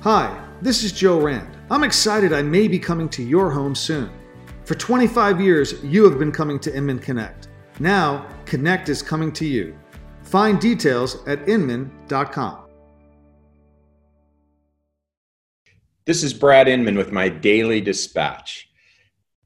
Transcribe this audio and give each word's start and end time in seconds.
Hi, 0.00 0.48
this 0.62 0.84
is 0.84 0.92
Joe 0.92 1.20
Rand. 1.20 1.48
I'm 1.70 1.84
excited 1.84 2.32
I 2.32 2.42
may 2.42 2.68
be 2.68 2.78
coming 2.78 3.08
to 3.10 3.22
your 3.22 3.50
home 3.50 3.74
soon. 3.74 4.10
For 4.64 4.74
25 4.74 5.40
years, 5.40 5.82
you 5.82 6.08
have 6.08 6.18
been 6.18 6.32
coming 6.32 6.58
to 6.60 6.74
Inman 6.74 6.98
Connect. 6.98 7.48
Now, 7.80 8.26
Connect 8.44 8.88
is 8.88 9.02
coming 9.02 9.32
to 9.32 9.44
you. 9.44 9.76
Find 10.22 10.60
details 10.60 11.26
at 11.26 11.48
inman.com. 11.48 12.68
This 16.04 16.22
is 16.22 16.32
Brad 16.32 16.68
Inman 16.68 16.96
with 16.96 17.12
my 17.12 17.28
daily 17.28 17.80
dispatch. 17.80 18.70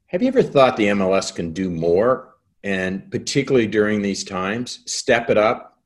Have 0.07 0.21
you 0.21 0.29
ever 0.29 0.43
thought 0.43 0.77
the 0.77 0.87
MLS 0.87 1.35
can 1.35 1.51
do 1.51 1.69
more? 1.69 2.35
And 2.63 3.11
particularly 3.11 3.67
during 3.67 4.01
these 4.01 4.23
times, 4.23 4.79
step 4.85 5.29
it 5.29 5.37
up, 5.37 5.77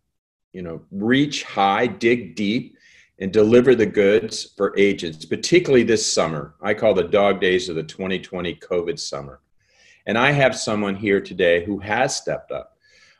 you 0.53 0.61
know, 0.61 0.81
reach 0.91 1.43
high, 1.43 1.87
dig 1.87 2.35
deep, 2.35 2.76
and 3.19 3.31
deliver 3.33 3.73
the 3.73 3.85
goods 3.85 4.53
for 4.55 4.77
agents, 4.77 5.25
particularly 5.25 5.83
this 5.83 6.11
summer. 6.11 6.55
I 6.61 6.73
call 6.73 6.93
the 6.93 7.03
dog 7.03 7.41
days 7.41 7.67
of 7.69 7.75
the 7.75 7.83
2020 7.83 8.55
COVID 8.55 8.99
summer. 8.99 9.41
And 10.05 10.17
I 10.17 10.31
have 10.31 10.55
someone 10.55 10.95
here 10.95 11.19
today 11.19 11.65
who 11.65 11.79
has 11.79 12.15
stepped 12.15 12.51
up 12.51 12.77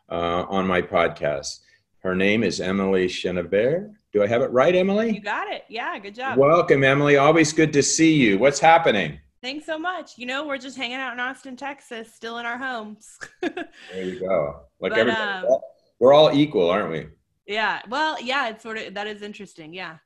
uh, 0.10 0.46
on 0.48 0.68
my 0.68 0.82
podcast. 0.82 1.60
Her 2.00 2.16
name 2.16 2.44
is 2.44 2.62
Emily 2.62 3.08
Chenevert. 3.08 3.94
Do 4.14 4.24
I 4.24 4.28
have 4.28 4.42
it 4.42 4.52
right, 4.52 4.74
Emily? 4.74 5.14
You 5.14 5.20
got 5.20 5.52
it. 5.52 5.64
Yeah, 5.68 5.98
good 6.00 6.16
job. 6.16 6.38
Welcome, 6.38 6.84
Emily. 6.84 7.18
Always 7.18 7.52
good 7.52 7.74
to 7.74 7.84
see 7.84 8.14
you. 8.14 8.38
What's 8.38 8.60
happening? 8.60 9.20
Thanks 9.42 9.66
so 9.66 9.78
much. 9.78 10.18
You 10.18 10.26
know, 10.26 10.48
we're 10.48 10.58
just 10.58 10.78
hanging 10.78 10.98
out 10.98 11.14
in 11.14 11.20
Austin, 11.20 11.56
Texas, 11.56 12.14
still 12.14 12.38
in 12.38 12.46
our 12.46 12.58
homes. 12.58 13.18
there 13.42 13.68
you 13.94 14.20
go. 14.20 14.62
Like 14.80 14.92
but, 14.92 15.00
everybody, 15.00 15.48
um, 15.48 15.60
we're 16.00 16.14
all 16.14 16.32
equal, 16.32 16.70
aren't 16.70 16.92
we? 16.92 17.08
Yeah. 17.48 17.82
Well, 17.90 18.22
yeah, 18.22 18.50
it's 18.50 18.62
sort 18.62 18.78
of 18.78 18.94
that 18.94 19.08
is 19.08 19.22
interesting. 19.22 19.74
Yeah. 19.74 19.98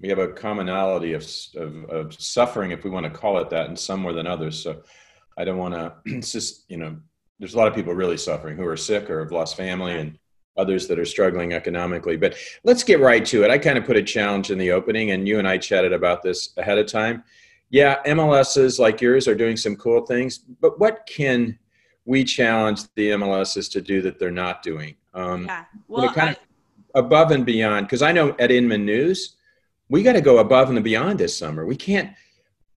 We 0.00 0.08
have 0.08 0.20
a 0.20 0.28
commonality 0.28 1.12
of, 1.14 1.28
of, 1.56 1.84
of 1.90 2.14
suffering, 2.14 2.70
if 2.70 2.84
we 2.84 2.90
want 2.90 3.04
to 3.04 3.10
call 3.10 3.38
it 3.38 3.50
that, 3.50 3.68
in 3.68 3.74
some 3.74 4.00
more 4.00 4.12
than 4.12 4.28
others. 4.28 4.62
So 4.62 4.82
I 5.36 5.44
don't 5.44 5.58
want 5.58 5.74
to, 5.74 5.94
it's 6.04 6.30
just, 6.30 6.64
you 6.68 6.76
know, 6.76 6.96
there's 7.40 7.54
a 7.54 7.58
lot 7.58 7.68
of 7.68 7.74
people 7.74 7.94
really 7.94 8.16
suffering 8.16 8.56
who 8.56 8.66
are 8.66 8.76
sick 8.76 9.10
or 9.10 9.20
have 9.20 9.32
lost 9.32 9.56
family 9.56 9.98
and 9.98 10.18
others 10.56 10.86
that 10.88 10.98
are 10.98 11.04
struggling 11.04 11.52
economically. 11.52 12.16
But 12.16 12.36
let's 12.64 12.84
get 12.84 13.00
right 13.00 13.24
to 13.26 13.44
it. 13.44 13.50
I 13.50 13.58
kind 13.58 13.78
of 13.78 13.84
put 13.84 13.96
a 13.96 14.02
challenge 14.02 14.50
in 14.50 14.58
the 14.58 14.72
opening, 14.72 15.12
and 15.12 15.26
you 15.26 15.38
and 15.38 15.46
I 15.46 15.56
chatted 15.58 15.92
about 15.92 16.22
this 16.22 16.52
ahead 16.56 16.78
of 16.78 16.86
time. 16.86 17.22
Yeah, 17.70 18.02
MLSs 18.04 18.78
like 18.78 19.00
yours 19.00 19.28
are 19.28 19.34
doing 19.34 19.56
some 19.56 19.76
cool 19.76 20.04
things, 20.04 20.38
but 20.38 20.80
what 20.80 21.08
can 21.08 21.58
we 22.04 22.24
challenge 22.24 22.82
the 22.94 23.10
MLSs 23.10 23.70
to 23.72 23.80
do 23.80 24.02
that 24.02 24.18
they're 24.18 24.30
not 24.30 24.62
doing? 24.62 24.96
Um, 25.18 25.46
yeah. 25.46 25.64
Well, 25.88 26.02
you 26.02 26.08
know, 26.08 26.14
kind 26.14 26.30
I, 26.30 26.32
of 26.32 27.04
above 27.04 27.30
and 27.30 27.44
beyond. 27.44 27.86
Because 27.86 28.02
I 28.02 28.12
know 28.12 28.36
at 28.38 28.50
Inman 28.50 28.84
News, 28.84 29.36
we 29.88 30.02
got 30.02 30.12
to 30.12 30.20
go 30.20 30.38
above 30.38 30.70
and 30.70 30.82
beyond 30.84 31.18
this 31.18 31.36
summer. 31.36 31.66
We 31.66 31.76
can't 31.76 32.12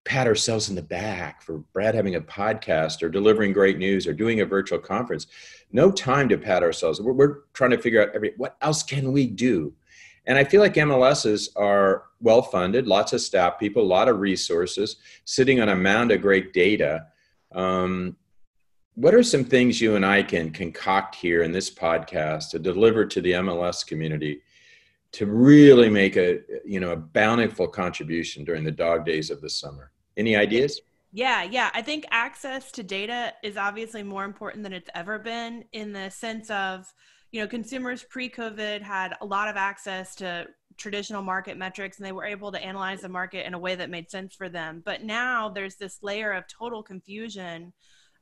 pat 0.04 0.26
ourselves 0.26 0.68
in 0.68 0.74
the 0.74 0.82
back 0.82 1.42
for 1.42 1.58
Brad 1.72 1.94
having 1.94 2.16
a 2.16 2.20
podcast 2.20 3.02
or 3.02 3.08
delivering 3.08 3.52
great 3.52 3.78
news 3.78 4.06
or 4.06 4.12
doing 4.12 4.40
a 4.40 4.46
virtual 4.46 4.78
conference. 4.78 5.28
No 5.70 5.92
time 5.92 6.28
to 6.30 6.38
pat 6.38 6.62
ourselves. 6.62 7.00
We're, 7.00 7.12
we're 7.12 7.38
trying 7.52 7.70
to 7.70 7.78
figure 7.78 8.02
out 8.02 8.14
every 8.14 8.32
what 8.36 8.56
else 8.60 8.82
can 8.82 9.12
we 9.12 9.26
do. 9.26 9.72
And 10.26 10.38
I 10.38 10.44
feel 10.44 10.60
like 10.60 10.74
MLSs 10.74 11.48
are 11.56 12.04
well 12.20 12.42
funded, 12.42 12.86
lots 12.86 13.12
of 13.12 13.20
staff 13.20 13.58
people, 13.58 13.82
a 13.82 13.84
lot 13.84 14.08
of 14.08 14.20
resources, 14.20 14.96
sitting 15.24 15.60
on 15.60 15.68
a 15.68 15.76
mound 15.76 16.12
of 16.12 16.22
great 16.22 16.52
data. 16.52 17.06
Um, 17.52 18.16
what 18.94 19.14
are 19.14 19.22
some 19.22 19.44
things 19.44 19.80
you 19.80 19.96
and 19.96 20.04
I 20.04 20.22
can 20.22 20.50
concoct 20.50 21.14
here 21.14 21.42
in 21.42 21.52
this 21.52 21.70
podcast 21.70 22.50
to 22.50 22.58
deliver 22.58 23.06
to 23.06 23.20
the 23.20 23.32
MLS 23.32 23.86
community 23.86 24.42
to 25.12 25.26
really 25.26 25.90
make 25.90 26.16
a 26.16 26.40
you 26.64 26.80
know 26.80 26.92
a 26.92 26.96
bountiful 26.96 27.68
contribution 27.68 28.44
during 28.44 28.64
the 28.64 28.70
dog 28.70 29.04
days 29.04 29.30
of 29.30 29.40
the 29.40 29.50
summer? 29.50 29.92
Any 30.16 30.36
ideas? 30.36 30.80
Yeah, 31.12 31.42
yeah. 31.42 31.70
I 31.74 31.82
think 31.82 32.06
access 32.10 32.72
to 32.72 32.82
data 32.82 33.34
is 33.42 33.58
obviously 33.58 34.02
more 34.02 34.24
important 34.24 34.62
than 34.62 34.72
it's 34.72 34.88
ever 34.94 35.18
been 35.18 35.64
in 35.72 35.92
the 35.92 36.10
sense 36.10 36.50
of, 36.50 36.92
you 37.32 37.40
know, 37.40 37.46
consumers 37.46 38.02
pre 38.02 38.30
COVID 38.30 38.80
had 38.80 39.16
a 39.20 39.26
lot 39.26 39.48
of 39.48 39.56
access 39.56 40.14
to 40.16 40.46
traditional 40.78 41.22
market 41.22 41.58
metrics 41.58 41.98
and 41.98 42.06
they 42.06 42.12
were 42.12 42.24
able 42.24 42.50
to 42.50 42.64
analyze 42.64 43.02
the 43.02 43.08
market 43.10 43.46
in 43.46 43.52
a 43.52 43.58
way 43.58 43.74
that 43.74 43.90
made 43.90 44.10
sense 44.10 44.34
for 44.34 44.48
them. 44.48 44.82
But 44.84 45.02
now 45.02 45.50
there's 45.50 45.76
this 45.76 45.98
layer 46.02 46.32
of 46.32 46.44
total 46.48 46.82
confusion 46.82 47.74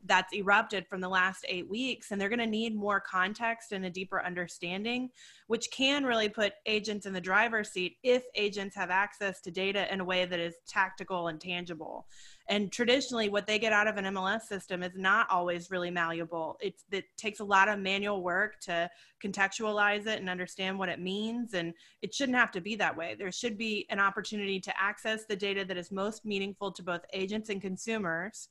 that's 0.07 0.33
erupted 0.35 0.87
from 0.87 1.01
the 1.01 1.09
last 1.09 1.45
eight 1.49 1.69
weeks 1.69 2.11
and 2.11 2.21
they're 2.21 2.29
going 2.29 2.39
to 2.39 2.47
need 2.47 2.75
more 2.75 3.01
context 3.01 3.73
and 3.73 3.85
a 3.85 3.91
deeper 3.91 4.25
understanding 4.25 5.11
which 5.47 5.69
can 5.73 6.05
really 6.05 6.29
put 6.29 6.53
agents 6.65 7.07
in 7.07 7.13
the 7.13 7.21
driver's 7.21 7.71
seat 7.71 7.97
if 8.03 8.23
agents 8.35 8.77
have 8.77 8.89
access 8.89 9.41
to 9.41 9.51
data 9.51 9.93
in 9.93 10.01
a 10.01 10.05
way 10.05 10.25
that 10.25 10.39
is 10.39 10.55
tactical 10.67 11.27
and 11.27 11.41
tangible. 11.41 12.07
And 12.49 12.71
traditionally 12.71 13.29
what 13.29 13.47
they 13.47 13.59
get 13.59 13.73
out 13.73 13.89
of 13.89 13.97
an 13.97 14.05
mls 14.05 14.43
system 14.43 14.83
is 14.83 14.93
not 14.95 15.29
always 15.29 15.71
really 15.71 15.91
malleable. 15.91 16.57
It's, 16.61 16.85
it 16.93 17.05
takes 17.17 17.41
a 17.41 17.45
lot 17.45 17.69
of 17.69 17.81
manual 17.81 18.23
work 18.23 18.61
to 18.61 18.89
contextualize 19.23 20.07
it 20.07 20.21
and 20.21 20.31
understand 20.31 20.79
what 20.79 20.89
it 20.89 21.01
means 21.01 21.55
and 21.55 21.75
it 22.01 22.15
shouldn't 22.15 22.39
have 22.39 22.53
to 22.53 22.61
be 22.61 22.77
that 22.77 22.97
way. 22.97 23.17
There 23.19 23.33
should 23.33 23.59
be 23.59 23.87
an 23.91 23.99
opportunity 23.99 24.61
to 24.61 24.81
access 24.81 25.25
the 25.27 25.37
data 25.37 25.65
that 25.65 25.77
is 25.77 25.91
most 25.91 26.25
meaningful 26.25 26.73
to 26.73 26.83
both 26.83 27.03
agents 27.13 27.51
and 27.51 27.61
consumers 27.61 28.49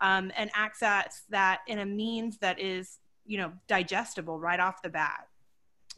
um, 0.00 0.32
and 0.36 0.50
access 0.54 1.22
that 1.30 1.60
in 1.66 1.78
a 1.78 1.86
means 1.86 2.38
that 2.38 2.60
is 2.60 2.98
you 3.26 3.38
know 3.38 3.52
digestible 3.68 4.38
right 4.38 4.60
off 4.60 4.82
the 4.82 4.88
bat. 4.88 5.26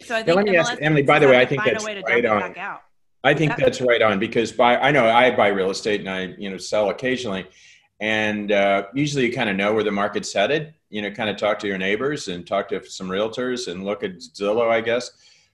So 0.01 0.15
I 0.15 0.23
think 0.23 0.29
now, 0.29 0.35
let 0.35 0.45
me 0.47 0.57
ask 0.57 0.75
Emily. 0.81 1.03
By 1.03 1.19
the 1.19 1.29
way, 1.29 1.39
I 1.39 1.47
think 1.47 1.65
that's 1.65 1.85
right 1.85 2.25
on. 2.25 2.55
I 3.25 3.35
think 3.35 3.57
that's 3.57 3.81
right 3.81 4.03
on 4.03 4.19
because 4.19 4.51
by 4.53 4.77
I 4.77 4.91
know 4.91 5.07
I 5.07 5.35
buy 5.35 5.49
real 5.49 5.71
estate 5.71 6.01
and 6.01 6.11
I 6.11 6.35
you 6.39 6.51
know 6.51 6.59
sell 6.59 6.91
occasionally, 6.91 7.47
and 8.01 8.51
uh, 8.51 8.87
usually 8.95 9.27
you 9.27 9.33
kind 9.33 9.49
of 9.49 9.57
know 9.57 9.73
where 9.73 9.85
the 9.85 9.93
market's 9.93 10.33
headed. 10.33 10.75
You 10.91 11.03
know, 11.03 11.11
kind 11.11 11.31
of 11.31 11.37
talk 11.37 11.59
to 11.61 11.67
your 11.67 11.79
neighbors 11.79 12.29
and 12.29 12.47
talk 12.47 12.69
to 12.69 12.85
some 12.85 13.09
realtors 13.09 13.71
and 13.71 13.85
look 13.85 14.03
at 14.03 14.19
Zillow, 14.19 14.69
I 14.69 14.81
guess. 14.81 15.11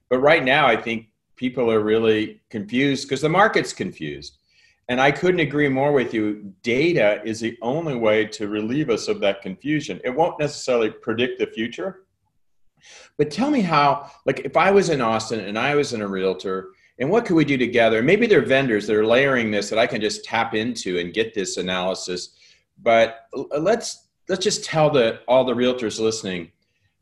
But 0.09 0.19
right 0.19 0.43
now, 0.43 0.67
I 0.67 0.77
think 0.77 1.11
people 1.37 1.71
are 1.71 1.81
really 1.81 2.41
confused 2.51 3.07
because 3.07 3.21
the 3.21 3.29
market's 3.29 3.73
confused. 3.73 4.39
And 4.89 5.01
I 5.01 5.11
couldn't 5.11 5.41
agree 5.41 5.69
more 5.69 5.93
with 5.93 6.15
you. 6.15 6.55
Data 6.63 7.21
is 7.25 7.41
the 7.41 7.59
only 7.61 7.95
way 7.95 8.25
to 8.27 8.49
relieve 8.49 8.89
us 8.89 9.07
of 9.09 9.21
that 9.21 9.43
confusion. 9.43 10.01
It 10.03 10.15
won't 10.15 10.39
necessarily 10.39 10.91
predict 10.91 11.39
the 11.39 11.47
future. 11.47 12.05
But 13.19 13.31
tell 13.31 13.51
me 13.51 13.61
how, 13.61 14.11
like, 14.25 14.41
if 14.41 14.57
I 14.57 14.71
was 14.71 14.89
in 14.89 15.01
Austin 15.01 15.41
and 15.41 15.59
I 15.59 15.75
was 15.75 15.93
in 15.93 16.01
a 16.01 16.09
realtor, 16.09 16.71
and 16.99 17.11
what 17.11 17.27
could 17.27 17.35
we 17.35 17.45
do 17.45 17.59
together? 17.59 18.03
Maybe 18.03 18.27
there 18.27 18.41
are 18.41 18.47
vendors 18.47 18.87
that 18.87 18.97
are 18.97 19.07
layering 19.07 19.51
this 19.51 19.71
that 19.71 19.79
I 19.79 19.87
can 19.87 20.01
just 20.01 20.25
tap 20.25 20.55
into 20.55 20.99
and 20.99 21.13
get 21.13 21.35
this 21.35 21.57
analysis. 21.57 22.31
But 22.83 23.27
let's 23.57 24.09
let's 24.29 24.43
just 24.43 24.65
tell 24.65 24.91
the 24.91 25.21
all 25.29 25.45
the 25.45 25.55
realtors 25.55 26.01
listening, 26.01 26.51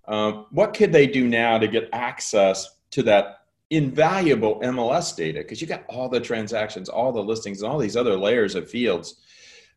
um, 0.09 0.47
what 0.51 0.75
could 0.75 0.93
they 0.93 1.07
do 1.07 1.27
now 1.27 1.59
to 1.59 1.69
get 1.69 1.89
access 1.93 2.79
to 2.91 3.03
that 3.05 3.36
invaluable 3.71 4.61
MLS 4.61 5.17
data 5.17 5.41
because 5.41 5.61
you 5.61 5.67
got 5.67 5.85
all 5.89 6.09
the 6.09 6.21
transactions, 6.21 6.89
all 6.89 7.13
the 7.13 7.23
listings, 7.23 7.63
and 7.63 7.71
all 7.71 7.79
these 7.79 7.97
other 7.97 8.17
layers 8.17 8.55
of 8.55 8.71
fields. 8.71 9.21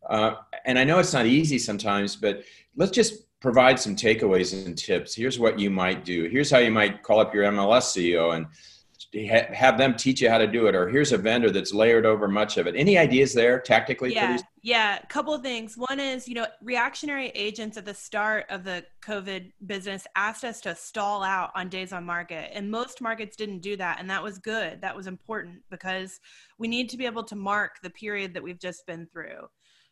Uh, 0.08 0.36
and 0.66 0.78
I 0.78 0.84
know 0.84 1.00
it's 1.00 1.14
not 1.14 1.26
easy 1.26 1.60
sometimes, 1.60 2.16
but 2.16 2.44
let's 2.76 2.92
just 2.92 3.26
provide 3.40 3.80
some 3.80 3.96
takeaways 3.96 4.66
and 4.66 4.78
tips. 4.78 5.16
Here's 5.16 5.40
what 5.40 5.60
you 5.60 5.70
might 5.70 6.06
do. 6.06 6.28
Here's 6.30 6.52
how 6.52 6.60
you 6.60 6.72
might 6.72 7.04
call 7.04 7.20
up 7.20 7.34
your 7.34 7.46
MLS 7.46 7.96
CEO 7.96 8.36
and 8.36 8.46
have 9.14 9.80
them 9.80 9.96
teach 9.96 10.22
you 10.22 10.30
how 10.30 10.38
to 10.38 10.46
do 10.46 10.68
it 10.68 10.76
or 10.76 10.88
here's 10.88 11.12
a 11.12 11.18
vendor 11.18 11.50
that's 11.50 11.74
layered 11.74 12.06
over 12.06 12.28
much 12.28 12.58
of 12.58 12.68
it. 12.68 12.76
Any 12.76 12.98
ideas 12.98 13.34
there 13.34 13.60
tactically 13.60 14.14
yeah 14.14 14.38
yeah 14.62 15.00
a 15.02 15.08
couple 15.08 15.34
of 15.34 15.42
things. 15.42 15.76
One 15.76 16.00
is 16.00 16.28
you 16.28 16.36
know 16.36 16.46
reactionary 16.62 17.30
agents 17.30 17.76
at 17.76 17.86
the 17.86 17.94
start 17.94 18.46
of 18.50 18.64
the 18.64 18.86
covid 19.02 19.52
business 19.66 20.06
asked 20.16 20.44
us 20.44 20.62
to 20.62 20.76
stall 20.76 21.24
out 21.24 21.52
on 21.56 21.70
days 21.70 21.92
on 21.92 22.06
market 22.06 22.52
and 22.54 22.70
most 22.70 23.02
markets 23.02 23.36
didn't 23.36 23.60
do 23.60 23.76
that 23.78 24.00
and 24.00 24.10
that 24.12 24.22
was 24.22 24.38
good. 24.38 24.82
That 24.82 24.96
was 24.96 25.08
important 25.08 25.64
because 25.72 26.20
we 26.60 26.68
need 26.68 26.90
to 26.90 26.98
be 26.98 27.08
able 27.08 27.24
to 27.24 27.36
mark 27.36 27.78
the 27.82 27.90
period 27.90 28.36
that 28.36 28.44
we've 28.44 28.60
just 28.60 28.86
been 28.86 29.08
through 29.12 29.48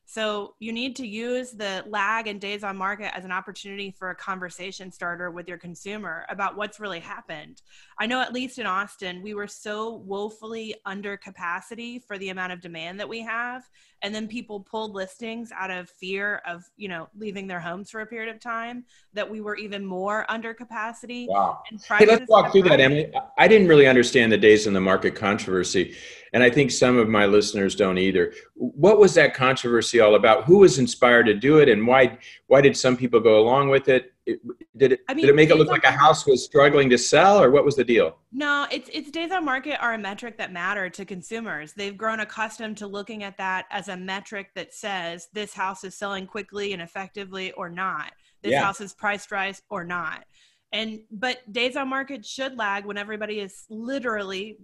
so 0.10 0.56
you 0.60 0.72
need 0.72 0.96
to 0.96 1.06
use 1.06 1.52
the 1.52 1.84
lag 1.86 2.28
and 2.28 2.40
days 2.40 2.64
on 2.64 2.78
market 2.78 3.14
as 3.14 3.26
an 3.26 3.32
opportunity 3.34 3.92
for 3.92 4.10
a 4.10 4.16
conversation 4.16 4.90
starter 4.90 5.32
with 5.32 5.50
your 5.50 5.58
consumer 5.58 6.26
about 6.30 6.56
what's 6.56 6.80
really 6.80 7.02
happened. 7.02 7.62
I 8.00 8.06
know 8.06 8.22
at 8.22 8.32
least 8.32 8.58
in 8.58 8.66
Austin, 8.66 9.22
we 9.22 9.34
were 9.34 9.50
so 9.50 9.96
woefully 9.96 10.76
under 10.86 11.18
capacity 11.18 12.00
for 12.00 12.18
the 12.18 12.30
amount 12.30 12.54
of 12.54 12.62
demand 12.62 13.02
that 13.02 13.10
we 13.10 13.20
have. 13.20 13.70
And 14.02 14.16
then 14.16 14.30
people 14.30 14.62
pulled 14.62 14.94
listings 14.94 15.52
out 15.52 15.72
of 15.72 15.90
fear 15.90 16.42
of, 16.48 16.64
you 16.78 16.88
know, 16.88 17.10
leaving 17.18 17.46
their 17.46 17.60
homes 17.60 17.92
for 17.92 18.00
a 18.00 18.06
period 18.06 18.34
of 18.34 18.40
time 18.40 18.86
that 19.12 19.30
we 19.30 19.42
were 19.42 19.58
even 19.58 19.86
more 19.86 20.26
under 20.30 20.54
capacity. 20.54 21.28
Wow. 21.30 21.64
Hey, 21.98 22.06
let's 22.06 22.30
walk 22.30 22.54
through 22.54 22.64
that, 22.64 22.80
Emily. 22.80 23.12
I 23.38 23.50
didn't 23.50 23.68
really 23.68 23.88
understand 23.88 24.32
the 24.32 24.38
days 24.38 24.68
in 24.68 24.74
the 24.74 24.80
market 24.80 25.16
controversy. 25.16 25.98
And 26.34 26.44
I 26.44 26.50
think 26.50 26.72
some 26.72 26.98
of 26.98 27.08
my 27.08 27.26
listeners 27.26 27.76
don't 27.76 27.98
either. 27.98 28.34
What 28.56 29.00
was 29.00 29.14
that 29.16 29.34
controversy 29.34 30.00
all 30.00 30.16
about? 30.16 30.46
Who 30.46 30.60
was 30.60 30.80
inspired 30.80 31.26
to 31.28 31.34
do 31.34 31.60
it 31.60 31.70
and 31.70 31.86
why 31.88 32.18
why 32.48 32.62
did 32.62 32.76
some 32.76 32.98
people 32.98 33.20
go 33.20 33.40
along 33.40 33.70
with 33.70 33.88
it? 33.90 34.14
it, 34.28 34.42
did 34.76 34.92
it 34.92 35.00
I 35.08 35.14
mean, 35.14 35.26
did 35.26 35.32
it 35.32 35.36
make 35.36 35.50
it 35.50 35.56
look 35.56 35.70
like 35.70 35.86
a 35.86 35.92
house 35.92 36.28
was 36.28 36.44
struggling 36.44 36.90
to 36.90 36.98
sell, 36.98 37.42
or 37.42 37.50
what 37.50 37.64
was 37.64 37.78
the 37.78 37.84
deal? 37.84 38.18
No, 38.32 38.68
it's 38.70 38.90
it's 38.94 39.10
days 39.10 39.32
on 39.32 39.46
market 39.46 39.82
are 39.82 39.94
a 39.94 39.98
metric 39.98 40.38
that 40.38 40.52
matter 40.52 40.90
to 40.90 41.06
consumers. 41.06 41.74
They've 41.74 41.98
grown 41.98 42.20
accustomed 42.20 42.78
to 42.78 42.88
looking 42.88 43.24
at 43.24 43.38
that 43.38 43.66
as 43.72 43.88
a 43.88 43.96
metric 43.96 44.52
that 44.56 44.74
says 44.74 45.30
this 45.34 45.54
house 45.54 45.84
is 45.86 45.96
selling 45.96 46.28
quickly 46.28 46.74
and 46.74 46.82
effectively 46.82 47.54
or 47.54 47.70
not. 47.70 48.12
This 48.44 48.52
yeah. 48.52 48.64
house 48.64 48.82
is 48.82 48.94
priced 48.94 49.32
right 49.32 49.60
or 49.70 49.86
not 49.86 50.26
and 50.74 51.00
but 51.12 51.52
days 51.52 51.76
on 51.78 51.88
market 51.88 52.26
should 52.26 52.58
lag 52.58 52.86
when 52.86 52.98
everybody 52.98 53.40
is 53.40 53.64
literally 53.70 54.58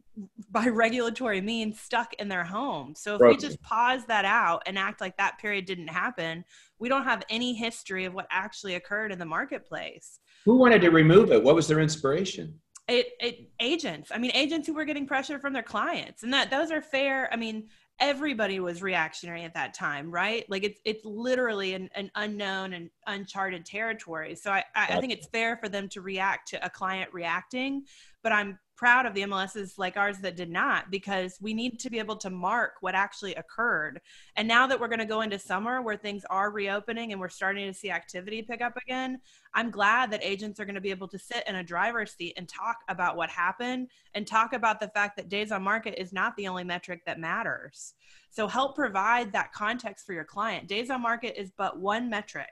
by 0.52 0.68
regulatory 0.68 1.42
means 1.42 1.80
stuck 1.80 2.14
in 2.16 2.28
their 2.28 2.44
home. 2.44 2.94
So 2.96 3.16
if 3.16 3.22
right. 3.22 3.30
we 3.30 3.38
just 3.38 3.62
pause 3.62 4.06
that 4.08 4.26
out 4.26 4.64
and 4.66 4.78
act 4.78 5.00
like 5.00 5.18
that 5.18 5.40
period 5.40 5.66
didn't 5.66 5.88
happen 5.88 6.44
we 6.84 6.90
don't 6.90 7.06
have 7.06 7.24
any 7.30 7.54
history 7.54 8.04
of 8.04 8.14
what 8.14 8.28
actually 8.30 8.76
occurred 8.76 9.14
in 9.14 9.18
the 9.18 9.26
marketplace. 9.26 10.20
Who 10.44 10.58
wanted 10.58 10.82
to 10.82 10.90
remove 10.90 11.32
it? 11.32 11.42
What 11.42 11.56
was 11.56 11.66
their 11.66 11.80
inspiration? 11.80 12.60
It, 12.90 13.12
it 13.22 13.50
agents. 13.62 14.12
I 14.14 14.18
mean 14.18 14.32
agents 14.34 14.68
who 14.68 14.74
were 14.74 14.84
getting 14.84 15.08
pressure 15.08 15.40
from 15.40 15.54
their 15.54 15.64
clients. 15.64 16.24
And 16.24 16.34
that 16.34 16.52
those 16.52 16.72
are 16.72 16.82
fair 16.82 17.32
i 17.32 17.38
mean 17.38 17.70
everybody 18.00 18.60
was 18.60 18.81
reactionary 18.81 19.44
at 19.44 19.54
that 19.54 19.74
time, 19.74 20.12
right? 20.12 20.45
Like 20.50 20.63
it's 20.63 20.80
it's 20.86 21.06
literally 21.06 21.74
an, 21.74 21.90
an 21.95 22.12
unknown 22.16 22.74
and 22.74 22.90
uncharted 23.07 23.66
territory. 23.66 24.36
So 24.36 24.51
I, 24.51 24.63
I, 24.75 24.98
I 24.98 25.00
think 25.00 25.13
it's 25.13 25.28
fair 25.28 25.57
for 25.57 25.69
them 25.69 25.88
to 25.90 26.01
react 26.01 26.50
to 26.50 26.66
a 26.66 26.69
client 26.69 27.13
reacting, 27.13 27.84
but 28.24 28.31
I'm 28.31 28.58
proud 28.75 29.06
of 29.06 29.14
the 29.14 29.22
MLSs 29.22 29.78
like 29.78 29.98
ours 29.98 30.18
that 30.18 30.36
did 30.36 30.50
not 30.50 30.90
because 30.90 31.38
we 31.40 31.54
need 31.54 31.80
to 31.80 31.90
be 31.90 32.00
able 32.00 32.16
to 32.18 32.30
mark 32.30 32.74
what 32.81 32.96
actually 32.96 33.36
occurred. 33.36 34.02
And 34.36 34.48
now 34.48 34.66
that 34.68 34.80
we're 34.80 34.88
going 34.88 35.00
to 35.00 35.06
go 35.06 35.22
into 35.22 35.38
summer 35.38 35.81
where 35.81 35.96
things 35.96 36.25
are 36.30 36.52
reopening 36.52 37.12
and 37.12 37.22
we're 37.22 37.30
starting 37.30 37.68
to 37.68 37.78
see 37.78 37.92
activity 37.92 38.42
pick 38.42 38.62
up 38.62 38.75
again, 38.78 39.20
I'm 39.54 39.70
glad 39.70 40.12
that 40.12 40.24
agents 40.24 40.60
are 40.60 40.66
going 40.66 40.75
to 40.75 40.81
be 40.81 40.90
able 40.90 41.08
to 41.10 41.20
sit 41.20 41.44
in 41.48 41.56
a 41.56 41.64
driver's 41.64 42.14
seat 42.14 42.34
and 42.36 42.50
talk 42.50 42.78
about 42.90 43.16
what 43.16 43.30
happened 43.30 43.90
and 44.16 44.25
talk 44.25 44.54
about 44.54 44.80
the 44.80 44.90
fact 44.90 45.18
that 45.18 45.30
days 45.30 45.52
on 45.52 45.62
market 45.62 46.02
is 46.02 46.12
not 46.12 46.36
the 46.36 46.48
only 46.48 46.64
metric 46.64 47.04
that 47.06 47.20
matters. 47.20 47.94
So 48.31 48.48
help 48.48 48.75
provide 48.75 49.31
that 49.34 49.54
context 49.54 50.06
for 50.06 50.14
your 50.14 50.25
client. 50.25 50.68
Days 50.68 50.90
on 50.90 51.02
market 51.02 51.40
is 51.40 51.52
but 51.56 51.80
one 51.80 52.10
metric 52.10 52.50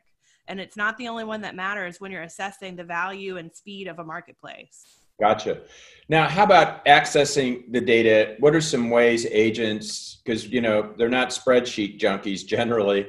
and 0.48 0.60
it's 0.60 0.78
not 0.78 0.98
the 0.98 1.08
only 1.08 1.24
one 1.24 1.42
that 1.42 1.56
matters 1.56 2.00
when 2.00 2.12
you're 2.12 2.24
assessing 2.24 2.76
the 2.76 2.84
value 2.84 3.38
and 3.38 3.54
speed 3.54 3.88
of 3.88 4.00
a 4.00 4.04
marketplace. 4.04 5.01
Gotcha. 5.22 5.62
Now, 6.10 6.28
how 6.28 6.44
about 6.44 6.84
accessing 6.86 7.72
the 7.72 7.80
data? 7.80 8.36
What 8.40 8.56
are 8.56 8.60
some 8.60 8.90
ways 8.90 9.28
agents, 9.28 10.18
because 10.26 10.48
you 10.48 10.62
know 10.62 10.94
they're 10.98 11.10
not 11.10 11.30
spreadsheet 11.30 12.00
junkies 12.00 12.44
generally. 12.44 13.08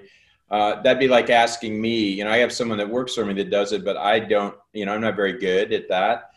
Uh, 0.51 0.83
that'd 0.83 1.01
be 1.01 1.09
like 1.09 1.31
asking 1.31 1.81
me. 1.81 2.11
You 2.11 2.25
know, 2.25 2.31
I 2.31 2.37
have 2.37 2.53
someone 2.53 2.77
that 2.77 2.89
works 2.89 3.15
for 3.15 3.25
me 3.25 3.33
that 3.35 3.49
does 3.49 3.73
it, 3.73 3.83
but 3.83 3.97
I 3.97 4.19
don't. 4.21 4.55
You 4.75 4.85
know, 4.85 4.93
I'm 4.95 5.01
not 5.01 5.17
very 5.17 5.39
good 5.39 5.73
at 5.73 5.89
that. 5.89 6.33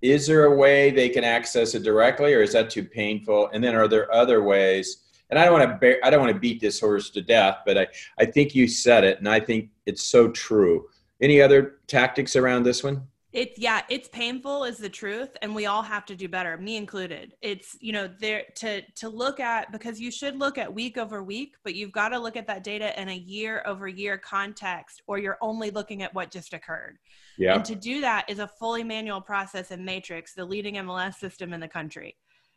Is 0.00 0.26
there 0.26 0.46
a 0.46 0.56
way 0.56 0.90
they 0.90 1.10
can 1.10 1.24
access 1.24 1.74
it 1.74 1.82
directly, 1.82 2.32
or 2.32 2.40
is 2.40 2.54
that 2.54 2.70
too 2.70 2.84
painful? 2.84 3.50
And 3.52 3.62
then, 3.62 3.74
are 3.74 3.86
there 3.86 4.12
other 4.12 4.42
ways? 4.42 5.04
And 5.28 5.38
I 5.38 5.44
don't 5.44 5.58
want 5.58 5.70
to. 5.70 5.76
Bear, 5.76 5.98
I 6.02 6.08
don't 6.08 6.22
want 6.22 6.32
to 6.32 6.40
beat 6.40 6.58
this 6.58 6.80
horse 6.80 7.10
to 7.10 7.20
death, 7.20 7.58
but 7.66 7.76
I, 7.76 7.86
I 8.18 8.24
think 8.24 8.54
you 8.54 8.66
said 8.66 9.04
it, 9.04 9.18
and 9.18 9.28
I 9.28 9.40
think 9.40 9.68
it's 9.84 10.04
so 10.04 10.28
true. 10.28 10.88
Any 11.20 11.42
other 11.42 11.80
tactics 11.86 12.34
around 12.34 12.62
this 12.62 12.82
one? 12.82 13.06
It's 13.38 13.56
yeah 13.56 13.82
it's 13.88 14.08
painful 14.08 14.64
is 14.64 14.78
the 14.78 14.88
truth 14.88 15.28
and 15.42 15.54
we 15.54 15.66
all 15.66 15.82
have 15.82 16.04
to 16.04 16.16
do 16.16 16.28
better 16.28 16.56
me 16.56 16.76
included. 16.76 17.34
It's 17.40 17.76
you 17.80 17.92
know 17.92 18.10
there 18.20 18.42
to 18.56 18.82
to 18.96 19.08
look 19.08 19.38
at 19.38 19.70
because 19.70 20.00
you 20.00 20.10
should 20.10 20.36
look 20.36 20.58
at 20.58 20.72
week 20.72 20.98
over 20.98 21.22
week 21.22 21.54
but 21.62 21.76
you've 21.76 21.92
got 21.92 22.08
to 22.08 22.18
look 22.18 22.36
at 22.36 22.48
that 22.48 22.64
data 22.64 23.00
in 23.00 23.08
a 23.08 23.14
year 23.14 23.62
over 23.64 23.86
year 23.86 24.18
context 24.18 25.02
or 25.06 25.18
you're 25.18 25.38
only 25.40 25.70
looking 25.70 26.02
at 26.02 26.12
what 26.14 26.32
just 26.32 26.52
occurred. 26.52 26.98
Yeah. 27.38 27.54
And 27.54 27.64
to 27.66 27.76
do 27.76 28.00
that 28.00 28.28
is 28.28 28.40
a 28.40 28.48
fully 28.58 28.82
manual 28.82 29.20
process 29.20 29.70
in 29.70 29.84
matrix 29.84 30.34
the 30.34 30.44
leading 30.44 30.74
mls 30.74 31.14
system 31.14 31.52
in 31.52 31.60
the 31.60 31.68
country. 31.68 32.16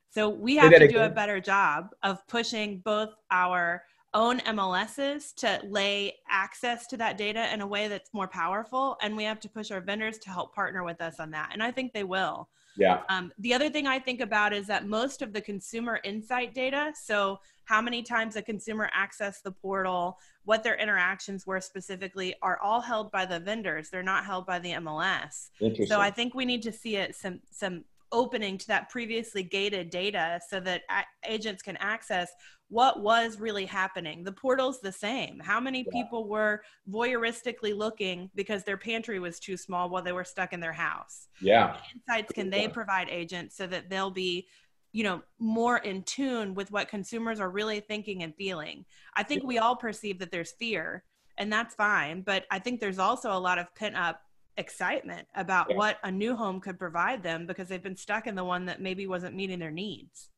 So 0.09 0.29
we 0.29 0.55
have 0.55 0.71
to 0.71 0.87
do 0.87 0.99
a 0.99 1.09
better 1.09 1.39
job 1.39 1.89
of 2.01 2.25
pushing 2.27 2.79
both 2.79 3.13
our 3.29 3.83
own 4.13 4.39
MLSs 4.39 5.33
to 5.35 5.61
lay 5.67 6.13
access 6.29 6.85
to 6.87 6.97
that 6.97 7.17
data 7.17 7.51
in 7.53 7.61
a 7.61 7.67
way 7.67 7.87
that's 7.87 8.13
more 8.13 8.27
powerful. 8.27 8.97
And 9.01 9.15
we 9.15 9.23
have 9.23 9.39
to 9.41 9.49
push 9.49 9.71
our 9.71 9.81
vendors 9.81 10.17
to 10.19 10.29
help 10.29 10.53
partner 10.53 10.83
with 10.83 11.01
us 11.01 11.19
on 11.19 11.31
that. 11.31 11.51
And 11.53 11.63
I 11.63 11.71
think 11.71 11.93
they 11.93 12.03
will. 12.03 12.49
Yeah. 12.77 13.01
Um, 13.09 13.31
the 13.39 13.53
other 13.53 13.69
thing 13.69 13.87
I 13.87 13.99
think 13.99 14.21
about 14.21 14.53
is 14.53 14.67
that 14.67 14.87
most 14.87 15.21
of 15.21 15.33
the 15.33 15.41
consumer 15.41 15.99
insight 16.03 16.53
data, 16.53 16.93
so 16.95 17.39
how 17.65 17.81
many 17.81 18.01
times 18.01 18.35
a 18.35 18.41
consumer 18.41 18.89
accessed 18.97 19.43
the 19.43 19.51
portal, 19.51 20.17
what 20.43 20.63
their 20.63 20.75
interactions 20.75 21.45
were 21.45 21.61
specifically, 21.61 22.35
are 22.41 22.59
all 22.59 22.81
held 22.81 23.11
by 23.11 23.25
the 23.25 23.39
vendors. 23.39 23.89
They're 23.89 24.03
not 24.03 24.25
held 24.25 24.45
by 24.45 24.59
the 24.59 24.71
MLS. 24.73 25.49
So 25.87 25.99
I 25.99 26.11
think 26.11 26.33
we 26.33 26.45
need 26.45 26.61
to 26.63 26.71
see 26.71 26.97
it 26.97 27.15
some 27.15 27.39
some 27.49 27.85
opening 28.11 28.57
to 28.57 28.67
that 28.67 28.89
previously 28.89 29.43
gated 29.43 29.89
data 29.89 30.39
so 30.49 30.59
that 30.59 30.83
agents 31.27 31.61
can 31.61 31.77
access 31.77 32.31
what 32.69 33.01
was 33.01 33.37
really 33.39 33.65
happening. 33.65 34.23
The 34.23 34.31
portal's 34.31 34.79
the 34.79 34.91
same. 34.91 35.39
How 35.39 35.59
many 35.59 35.79
yeah. 35.79 36.01
people 36.01 36.29
were 36.29 36.61
voyeuristically 36.89 37.75
looking 37.75 38.29
because 38.33 38.63
their 38.63 38.77
pantry 38.77 39.19
was 39.19 39.39
too 39.39 39.57
small 39.57 39.89
while 39.89 40.01
they 40.01 40.13
were 40.13 40.23
stuck 40.23 40.53
in 40.53 40.61
their 40.61 40.71
house? 40.71 41.27
Yeah. 41.41 41.71
What 41.71 41.81
insights 41.93 42.31
can 42.31 42.49
they 42.49 42.67
provide 42.69 43.09
agents 43.09 43.57
so 43.57 43.67
that 43.67 43.89
they'll 43.89 44.11
be 44.11 44.47
you 44.93 45.03
know 45.03 45.21
more 45.39 45.77
in 45.77 46.03
tune 46.03 46.53
with 46.53 46.71
what 46.71 46.89
consumers 46.89 47.39
are 47.39 47.49
really 47.49 47.79
thinking 47.79 48.23
and 48.23 48.35
feeling 48.35 48.83
i 49.15 49.23
think 49.23 49.41
we 49.41 49.57
all 49.57 49.73
perceive 49.73 50.19
that 50.19 50.31
there's 50.31 50.51
fear 50.51 51.05
and 51.37 51.51
that's 51.51 51.75
fine 51.75 52.21
but 52.21 52.45
i 52.51 52.59
think 52.59 52.79
there's 52.81 52.99
also 52.99 53.31
a 53.31 53.39
lot 53.39 53.57
of 53.57 53.73
pent 53.73 53.95
up 53.95 54.21
excitement 54.61 55.27
about 55.35 55.67
yeah. 55.69 55.75
what 55.75 55.97
a 56.03 56.11
new 56.11 56.35
home 56.35 56.61
could 56.61 56.79
provide 56.79 57.21
them 57.21 57.45
because 57.45 57.67
they've 57.67 57.83
been 57.83 57.97
stuck 57.97 58.27
in 58.27 58.35
the 58.35 58.43
one 58.43 58.65
that 58.67 58.81
maybe 58.81 59.07
wasn't 59.07 59.35
meeting 59.35 59.59
their 59.59 59.71
needs. 59.71 60.29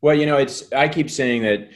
Well, 0.00 0.14
you 0.14 0.24
know, 0.24 0.38
it's 0.38 0.72
I 0.72 0.88
keep 0.88 1.10
saying 1.10 1.42
that 1.42 1.70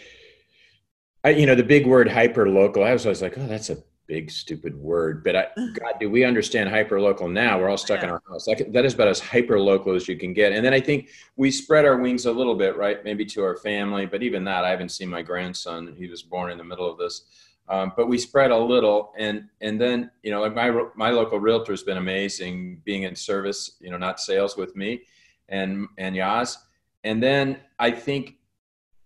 I, 1.24 1.30
you 1.30 1.46
know, 1.46 1.54
the 1.54 1.64
big 1.64 1.86
word 1.86 2.10
hyper 2.10 2.48
local. 2.48 2.84
I 2.84 2.92
was 2.92 3.04
always 3.06 3.22
like, 3.22 3.36
oh, 3.38 3.46
that's 3.46 3.70
a 3.70 3.82
big 4.06 4.30
stupid 4.30 4.76
word. 4.76 5.24
But 5.24 5.36
I, 5.36 5.46
God, 5.56 5.94
do 5.98 6.10
we 6.10 6.24
understand 6.24 6.68
hyper 6.68 7.00
local 7.00 7.28
now? 7.28 7.58
We're 7.58 7.70
all 7.70 7.78
stuck 7.78 8.00
yeah. 8.00 8.04
in 8.04 8.10
our 8.10 8.22
house. 8.28 8.46
Like, 8.46 8.72
that 8.72 8.84
is 8.84 8.94
about 8.94 9.08
as 9.08 9.20
hyper 9.20 9.58
local 9.58 9.94
as 9.94 10.06
you 10.06 10.16
can 10.16 10.34
get. 10.34 10.52
And 10.52 10.64
then 10.64 10.74
I 10.74 10.80
think 10.80 11.08
we 11.36 11.50
spread 11.50 11.86
our 11.86 11.96
wings 11.96 12.26
a 12.26 12.32
little 12.32 12.54
bit, 12.54 12.76
right? 12.76 13.02
Maybe 13.04 13.24
to 13.26 13.42
our 13.42 13.56
family, 13.56 14.06
but 14.06 14.22
even 14.22 14.44
that, 14.44 14.64
I 14.64 14.70
haven't 14.70 14.90
seen 14.90 15.08
my 15.08 15.22
grandson. 15.22 15.94
He 15.96 16.06
was 16.06 16.22
born 16.22 16.50
in 16.50 16.58
the 16.58 16.64
middle 16.64 16.90
of 16.90 16.98
this. 16.98 17.24
Um, 17.68 17.92
but 17.96 18.08
we 18.08 18.18
spread 18.18 18.50
a 18.50 18.58
little, 18.58 19.12
and 19.18 19.48
and 19.62 19.80
then 19.80 20.10
you 20.22 20.30
know, 20.30 20.42
like 20.42 20.54
my 20.54 20.70
my 20.94 21.10
local 21.10 21.40
realtor 21.40 21.72
has 21.72 21.82
been 21.82 21.96
amazing, 21.96 22.82
being 22.84 23.04
in 23.04 23.16
service, 23.16 23.76
you 23.80 23.90
know, 23.90 23.96
not 23.96 24.20
sales 24.20 24.56
with 24.56 24.76
me, 24.76 25.02
and 25.48 25.88
and 25.96 26.14
Yaz, 26.14 26.58
and 27.04 27.22
then 27.22 27.58
I 27.78 27.90
think 27.90 28.36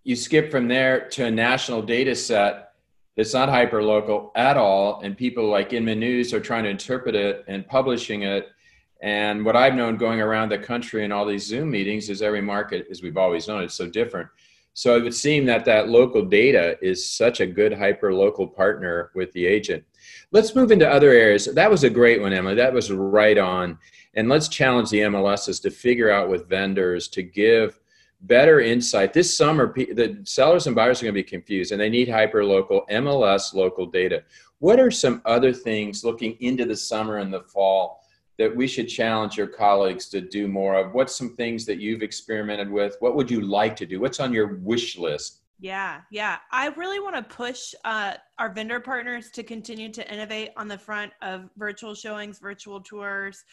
you 0.03 0.15
skip 0.15 0.51
from 0.51 0.67
there 0.67 1.07
to 1.09 1.25
a 1.25 1.31
national 1.31 1.81
data 1.81 2.15
set 2.15 2.73
that's 3.15 3.33
not 3.33 3.49
hyper 3.49 3.81
local 3.81 4.31
at 4.35 4.57
all, 4.57 5.01
and 5.01 5.15
people 5.15 5.49
like 5.49 5.71
Inman 5.71 5.99
News 5.99 6.33
are 6.33 6.39
trying 6.41 6.63
to 6.63 6.69
interpret 6.69 7.15
it 7.15 7.45
and 7.47 7.65
publishing 7.67 8.23
it. 8.23 8.49
And 9.01 9.45
what 9.45 9.55
I've 9.55 9.75
known 9.75 9.95
going 9.95 10.19
around 10.19 10.49
the 10.49 10.57
country 10.57 11.05
in 11.05 11.11
all 11.13 11.25
these 11.25 11.45
Zoom 11.45 11.71
meetings 11.71 12.09
is 12.09 12.21
every 12.21 12.41
market, 12.41 12.87
as 12.91 13.01
we've 13.01 13.17
always 13.17 13.47
known, 13.47 13.63
it's 13.63 13.75
so 13.75 13.87
different. 13.87 14.27
So 14.73 14.95
it 14.95 15.03
would 15.03 15.13
seem 15.13 15.45
that 15.45 15.65
that 15.65 15.89
local 15.89 16.23
data 16.23 16.77
is 16.81 17.07
such 17.07 17.39
a 17.41 17.47
good 17.47 17.73
hyper 17.73 18.13
local 18.13 18.47
partner 18.47 19.11
with 19.15 19.31
the 19.33 19.45
agent. 19.45 19.83
Let's 20.31 20.55
move 20.55 20.71
into 20.71 20.89
other 20.89 21.09
areas. 21.09 21.45
That 21.45 21.71
was 21.71 21.83
a 21.83 21.89
great 21.89 22.21
one, 22.21 22.33
Emily. 22.33 22.55
That 22.55 22.73
was 22.73 22.91
right 22.91 23.37
on. 23.37 23.77
And 24.15 24.29
let's 24.29 24.47
challenge 24.47 24.89
the 24.89 25.01
MLSs 25.01 25.61
to 25.63 25.71
figure 25.71 26.11
out 26.11 26.29
with 26.29 26.49
vendors 26.49 27.07
to 27.09 27.23
give 27.23 27.79
better 28.21 28.59
insight. 28.59 29.13
This 29.13 29.35
summer, 29.35 29.73
the 29.73 30.19
sellers 30.23 30.67
and 30.67 30.75
buyers 30.75 31.01
are 31.01 31.05
going 31.05 31.15
to 31.15 31.23
be 31.23 31.23
confused 31.23 31.71
and 31.71 31.79
they 31.79 31.89
need 31.89 32.09
hyper 32.09 32.43
local 32.43 32.85
MLS 32.91 33.53
local 33.53 33.85
data. 33.85 34.23
What 34.59 34.79
are 34.79 34.91
some 34.91 35.21
other 35.25 35.53
things 35.53 36.03
looking 36.03 36.35
into 36.41 36.65
the 36.65 36.75
summer 36.75 37.17
and 37.17 37.33
the 37.33 37.41
fall 37.41 37.98
that 38.39 38.55
we 38.55 38.65
should 38.65 38.87
challenge 38.87 39.37
your 39.37 39.47
colleagues 39.47 40.07
to 40.07 40.21
do 40.21 40.47
more 40.47 40.75
of? 40.75 40.93
What's 40.93 41.15
some 41.15 41.35
things 41.35 41.65
that 41.65 41.79
you've 41.79 42.01
experimented 42.01 42.71
with? 42.71 42.95
What 43.01 43.15
would 43.15 43.29
you 43.29 43.41
like 43.41 43.75
to 43.75 43.85
do? 43.85 43.99
What's 43.99 44.21
on 44.21 44.33
your 44.33 44.55
wish 44.59 44.97
list? 44.97 45.41
Yeah, 45.59 45.99
yeah. 46.09 46.37
I 46.49 46.67
really 46.69 47.01
want 47.01 47.17
to 47.17 47.21
push 47.21 47.75
uh, 47.83 48.13
our 48.39 48.53
vendor 48.53 48.79
partners 48.79 49.29
to 49.31 49.43
continue 49.43 49.91
to 49.91 50.11
innovate 50.11 50.51
on 50.55 50.69
the 50.69 50.77
front 50.77 51.11
of 51.21 51.49
virtual 51.57 51.93
showings, 51.93 52.39
virtual 52.39 52.79
tours, 52.79 53.43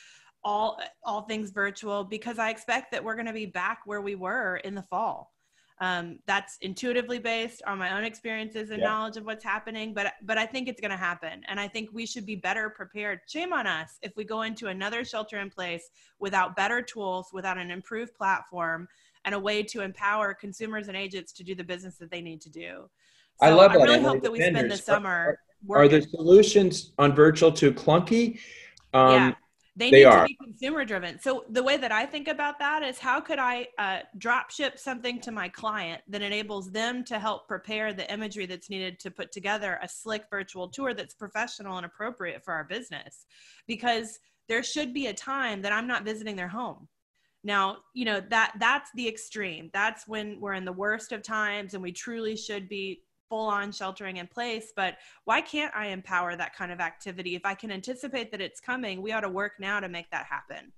all 0.45 0.81
all 1.05 1.23
things 1.23 1.51
virtual, 1.51 2.05
because 2.05 2.39
I 2.39 2.51
expect 2.51 2.93
that 2.93 3.03
we're 3.03 3.17
going 3.17 3.27
to 3.27 3.33
be 3.33 3.47
back 3.47 3.81
where 3.87 4.01
we 4.01 4.15
were 4.15 4.59
in 4.59 4.77
the 4.77 4.83
fall 4.83 5.33
um, 5.81 6.19
that's 6.27 6.57
intuitively 6.63 7.19
based 7.19 7.63
on 7.67 7.79
my 7.79 7.97
own 7.97 8.05
experiences 8.05 8.71
and 8.71 8.81
yeah. 8.81 8.89
knowledge 8.89 9.17
of 9.17 9.25
what's 9.25 9.45
happening 9.45 9.93
but 9.93 10.15
but 10.23 10.39
i 10.39 10.47
think 10.47 10.69
it's 10.69 10.81
going 10.81 10.91
to 10.91 10.97
happen 10.97 11.43
and 11.49 11.61
i 11.61 11.69
think 11.69 11.91
we 11.93 12.07
should 12.07 12.25
be 12.25 12.37
better 12.37 12.71
prepared 12.71 13.21
shame 13.27 13.53
on 13.53 13.67
us 13.67 13.99
if 14.03 14.17
we 14.17 14.25
go 14.25 14.43
into 14.43 14.69
another 14.69 15.05
shelter 15.05 15.39
in 15.39 15.51
place 15.51 15.91
without 16.19 16.57
better 16.57 16.81
tools 16.81 17.29
without 17.33 17.59
an 17.59 17.71
improved 17.71 18.15
platform 18.15 18.89
and 19.25 19.35
a 19.35 19.39
way 19.39 19.63
to 19.63 19.83
empower 19.83 20.33
consumers 20.33 20.89
and 20.89 20.97
agents 20.97 21.33
to 21.33 21.45
do 21.45 21.55
the 21.55 21.65
business 21.65 21.97
that 21.97 22.11
they 22.11 22.23
need 22.23 22.41
to 22.41 22.51
do 22.51 22.89
so 23.41 23.47
i 23.47 23.51
love 23.51 23.73
that. 23.73 23.83
i 23.83 23.85
really 23.85 24.01
hope 24.01 24.23
that 24.23 24.33
we 24.33 24.41
spend 24.41 24.71
the 24.71 24.77
summer 24.77 25.39
are, 25.71 25.83
are 25.83 25.89
the 25.89 26.01
solutions 26.03 26.93
on 26.99 27.15
virtual 27.15 27.53
too 27.53 27.73
clunky 27.73 28.39
Um, 28.95 29.13
yeah. 29.13 29.35
They, 29.77 29.91
they 29.91 29.99
need 29.99 30.05
are. 30.05 30.23
to 30.23 30.27
be 30.27 30.39
consumer 30.43 30.85
driven. 30.87 31.21
So 31.21 31.45
the 31.51 31.63
way 31.63 31.77
that 31.77 31.93
I 31.93 32.07
think 32.07 32.29
about 32.29 32.59
that 32.61 32.83
is 32.83 32.99
how 32.99 33.21
could 33.21 33.39
I 33.39 33.69
uh, 33.79 34.01
drop 34.17 34.51
ship 34.51 34.79
something 34.79 35.21
to 35.21 35.31
my 35.31 35.51
client 35.51 36.01
that 36.09 36.23
enables 36.23 36.71
them 36.71 37.05
to 37.05 37.19
help 37.19 37.47
prepare 37.47 37.93
the 37.93 38.11
imagery 38.11 38.47
that's 38.47 38.71
needed 38.71 38.99
to 39.01 39.11
put 39.11 39.33
together 39.33 39.79
a 39.83 39.89
slick 39.89 40.25
virtual 40.31 40.69
tour 40.69 40.95
that's 40.95 41.15
professional 41.15 41.77
and 41.77 41.85
appropriate 41.85 42.43
for 42.43 42.55
our 42.55 42.65
business? 42.65 43.27
Because 43.67 44.19
there 44.49 44.63
should 44.63 44.95
be 44.95 45.09
a 45.09 45.15
time 45.15 45.61
that 45.63 45.73
I'm 45.73 45.87
not 45.87 46.05
visiting 46.05 46.37
their 46.37 46.49
home. 46.49 46.89
Now, 47.45 47.79
you 47.95 48.07
know, 48.07 48.21
that 48.31 48.55
that's 48.59 48.91
the 48.95 49.07
extreme. 49.07 49.71
That's 49.73 50.09
when 50.09 50.41
we're 50.41 50.55
in 50.55 50.65
the 50.65 50.73
worst 50.73 51.13
of 51.13 51.23
times 51.23 51.75
and 51.75 51.83
we 51.83 51.93
truly 51.93 52.37
should 52.37 52.69
be 52.69 53.03
full 53.29 53.49
on 53.49 53.73
sheltering 53.73 54.19
in 54.19 54.27
place 54.27 54.73
but 54.77 54.97
why 55.25 55.41
can't 55.41 55.75
i 55.75 55.87
empower 55.87 56.37
that 56.37 56.55
kind 56.55 56.73
of 56.73 56.81
activity? 56.81 57.35
If 57.35 57.45
i 57.45 57.55
can 57.55 57.71
anticipate 57.71 58.31
that 58.31 58.41
it's 58.41 58.61
coming 58.61 59.03
we 59.03 59.13
ought 59.13 59.21
to 59.21 59.29
work 59.29 59.53
now 59.59 59.81
to 59.81 59.89
make 59.89 60.11
that 60.11 60.27
happen. 60.27 60.73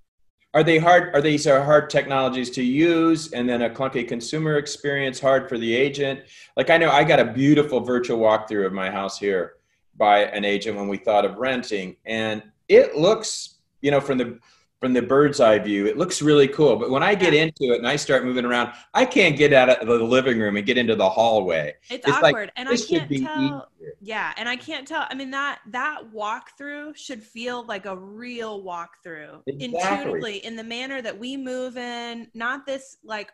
Are 0.55 0.63
they 0.63 0.79
hard 0.79 1.15
are 1.15 1.21
these 1.21 1.47
are 1.47 1.63
hard 1.63 1.91
technologies 1.91 2.51
to 2.51 2.63
use 2.63 3.33
and 3.33 3.49
then 3.49 3.63
a 3.63 3.71
clunky 3.71 4.07
consumer 4.07 4.57
experience 4.57 5.21
hard 5.21 5.49
for 5.49 5.59
the 5.59 5.75
agent? 5.75 6.21
Like 6.57 6.71
i 6.71 6.77
know 6.77 6.91
i 6.91 7.05
got 7.05 7.21
a 7.21 7.25
beautiful 7.25 7.81
virtual 7.81 8.19
walkthrough 8.19 8.67
of 8.67 8.73
my 8.73 8.91
house 8.91 9.19
here 9.19 9.55
by 9.97 10.21
an 10.21 10.45
agent 10.45 10.77
when 10.77 10.89
we 10.89 10.97
thought 10.97 11.25
of 11.25 11.37
renting 11.37 11.97
and 12.07 12.43
it 12.69 12.97
looks 12.97 13.57
you 13.81 13.91
know 13.91 14.01
from 14.01 14.19
the 14.19 14.39
from 14.81 14.93
the 14.93 15.03
bird's 15.03 15.41
eye 15.41 15.59
view, 15.59 15.87
it 15.87 15.99
looks 15.99 16.23
really 16.23 16.47
cool. 16.47 16.77
But 16.77 16.91
when 16.91 17.03
I 17.03 17.15
get 17.15 17.35
into 17.35 17.73
it 17.73 17.79
and 17.79 17.89
I 17.89 17.97
start 17.97 18.25
moving 18.25 18.45
around, 18.45 18.73
I 18.95 19.05
can't 19.05 19.37
get 19.37 19.53
out 19.53 19.69
of 19.69 19.87
the 19.87 20.05
living 20.05 20.39
room 20.39 20.57
and 20.57 20.65
get 20.65 20.79
into 20.79 20.95
the 20.95 21.09
hallway. 21.09 21.75
It's, 21.91 22.07
it's 22.07 22.17
awkward, 22.17 22.35
like, 22.35 22.53
and 22.57 22.69
I 22.69 22.77
can't 22.77 23.11
tell. 23.11 23.69
Easier. 23.79 23.93
Yeah, 24.01 24.33
and 24.37 24.49
I 24.49 24.57
can't 24.57 24.87
tell. 24.87 25.07
I 25.11 25.15
mean 25.15 25.31
that 25.33 25.61
that 25.69 26.03
walkthrough 26.15 26.97
should 26.97 27.23
feel 27.23 27.65
like 27.67 27.87
a 27.87 27.97
real 27.97 28.63
walkthrough, 28.63 29.43
exactly. 29.47 29.65
intuitively, 29.65 30.37
in 30.39 30.57
the 30.57 30.65
manner 30.65 31.03
that 31.03 31.19
we 31.19 31.37
move 31.37 31.77
in. 31.77 32.29
Not 32.35 32.67
this 32.67 32.99
like 33.03 33.33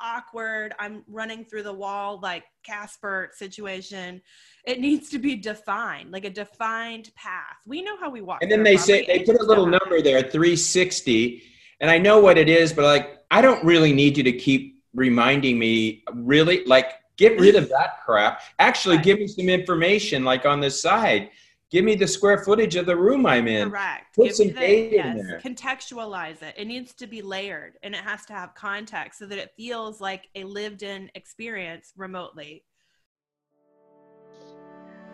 awkward. 0.00 0.74
I'm 0.78 1.04
running 1.08 1.44
through 1.44 1.62
the 1.64 1.72
wall 1.72 2.20
like 2.22 2.44
Casper 2.64 3.30
situation 3.34 4.22
it 4.66 4.80
needs 4.80 5.08
to 5.10 5.18
be 5.18 5.36
defined, 5.36 6.10
like 6.10 6.24
a 6.24 6.30
defined 6.30 7.10
path. 7.14 7.56
We 7.66 7.82
know 7.82 7.96
how 7.98 8.10
we 8.10 8.20
walk. 8.20 8.42
And 8.42 8.50
then 8.50 8.64
they 8.64 8.76
say 8.76 9.06
they 9.06 9.20
put 9.20 9.40
a 9.40 9.44
little 9.44 9.66
number 9.66 10.02
there, 10.02 10.20
360. 10.20 11.42
And 11.80 11.90
I 11.90 11.98
know 11.98 12.20
what 12.20 12.36
it 12.36 12.48
is, 12.48 12.72
but 12.72 12.84
like 12.84 13.18
I 13.30 13.40
don't 13.40 13.64
really 13.64 13.92
need 13.92 14.18
you 14.18 14.24
to 14.24 14.32
keep 14.32 14.82
reminding 14.92 15.58
me 15.58 16.02
really 16.14 16.64
like 16.64 16.94
get 17.16 17.38
rid 17.38 17.54
of 17.54 17.68
that 17.70 18.04
crap. 18.04 18.42
Actually 18.58 18.98
give 18.98 19.20
me 19.20 19.28
some 19.28 19.48
information 19.48 20.24
like 20.24 20.44
on 20.44 20.60
the 20.60 20.70
side. 20.70 21.30
Give 21.70 21.84
me 21.84 21.96
the 21.96 22.06
square 22.06 22.38
footage 22.38 22.76
of 22.76 22.86
the 22.86 22.96
room 22.96 23.26
I'm 23.26 23.48
in. 23.48 23.70
Correct. 23.70 24.14
Put 24.14 24.26
give 24.26 24.36
some 24.36 24.46
the, 24.48 24.54
data 24.54 24.96
yes, 24.96 25.06
in 25.06 25.26
there. 25.26 25.40
Contextualize 25.40 26.42
it. 26.42 26.54
It 26.56 26.66
needs 26.66 26.94
to 26.94 27.06
be 27.06 27.22
layered 27.22 27.74
and 27.82 27.94
it 27.94 28.02
has 28.02 28.24
to 28.26 28.32
have 28.32 28.54
context 28.54 29.18
so 29.18 29.26
that 29.26 29.38
it 29.38 29.50
feels 29.56 30.00
like 30.00 30.28
a 30.36 30.44
lived 30.44 30.82
in 30.82 31.10
experience 31.14 31.92
remotely 31.96 32.62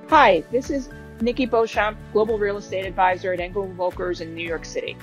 Hi, 0.08 0.44
this 0.50 0.68
is 0.68 0.90
Nikki 1.22 1.46
Beauchamp, 1.46 1.96
Global 2.12 2.36
Real 2.36 2.58
Estate 2.58 2.84
Advisor 2.84 3.32
at 3.32 3.40
Engel 3.40 3.66
Volkers 3.68 4.20
in 4.20 4.34
New 4.34 4.46
York 4.46 4.66
City. 4.66 4.94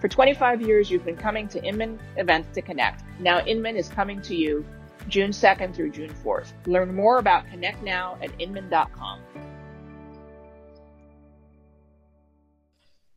For 0.00 0.08
25 0.08 0.60
years, 0.60 0.90
you've 0.90 1.04
been 1.04 1.16
coming 1.16 1.46
to 1.48 1.62
Inman 1.62 2.00
events 2.16 2.48
to 2.54 2.62
connect. 2.62 3.04
Now 3.20 3.44
Inman 3.46 3.76
is 3.76 3.88
coming 3.88 4.20
to 4.22 4.34
you 4.34 4.66
June 5.08 5.30
2nd 5.30 5.72
through 5.72 5.90
June 5.90 6.12
4th. 6.24 6.52
Learn 6.66 6.92
more 6.92 7.18
about 7.18 7.46
Connect 7.48 7.80
Now 7.84 8.18
at 8.20 8.30
inman.com. 8.40 9.20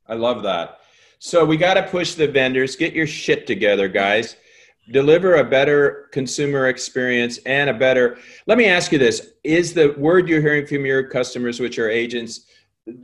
I 0.10 0.16
love 0.16 0.44
that. 0.44 0.80
So 1.20 1.46
we 1.46 1.58
got 1.58 1.76
to 1.76 1.84
push 1.84 2.16
the 2.16 2.28
vendors. 2.28 2.76
Get 2.76 2.94
your 2.94 3.08
shit 3.08 3.46
together, 3.48 3.88
guys 3.88 4.36
deliver 4.92 5.36
a 5.36 5.44
better 5.44 6.10
consumer 6.12 6.68
experience 6.68 7.40
and 7.46 7.70
a 7.70 7.74
better 7.74 8.18
let 8.48 8.58
me 8.58 8.66
ask 8.66 8.92
you 8.92 8.98
this 8.98 9.34
is 9.44 9.74
the 9.74 9.94
word 9.98 10.28
you're 10.28 10.42
hearing 10.42 10.66
from 10.66 10.86
your 10.86 11.04
customers 11.04 11.60
which 11.60 11.78
are 11.78 11.90
agents 11.90 12.46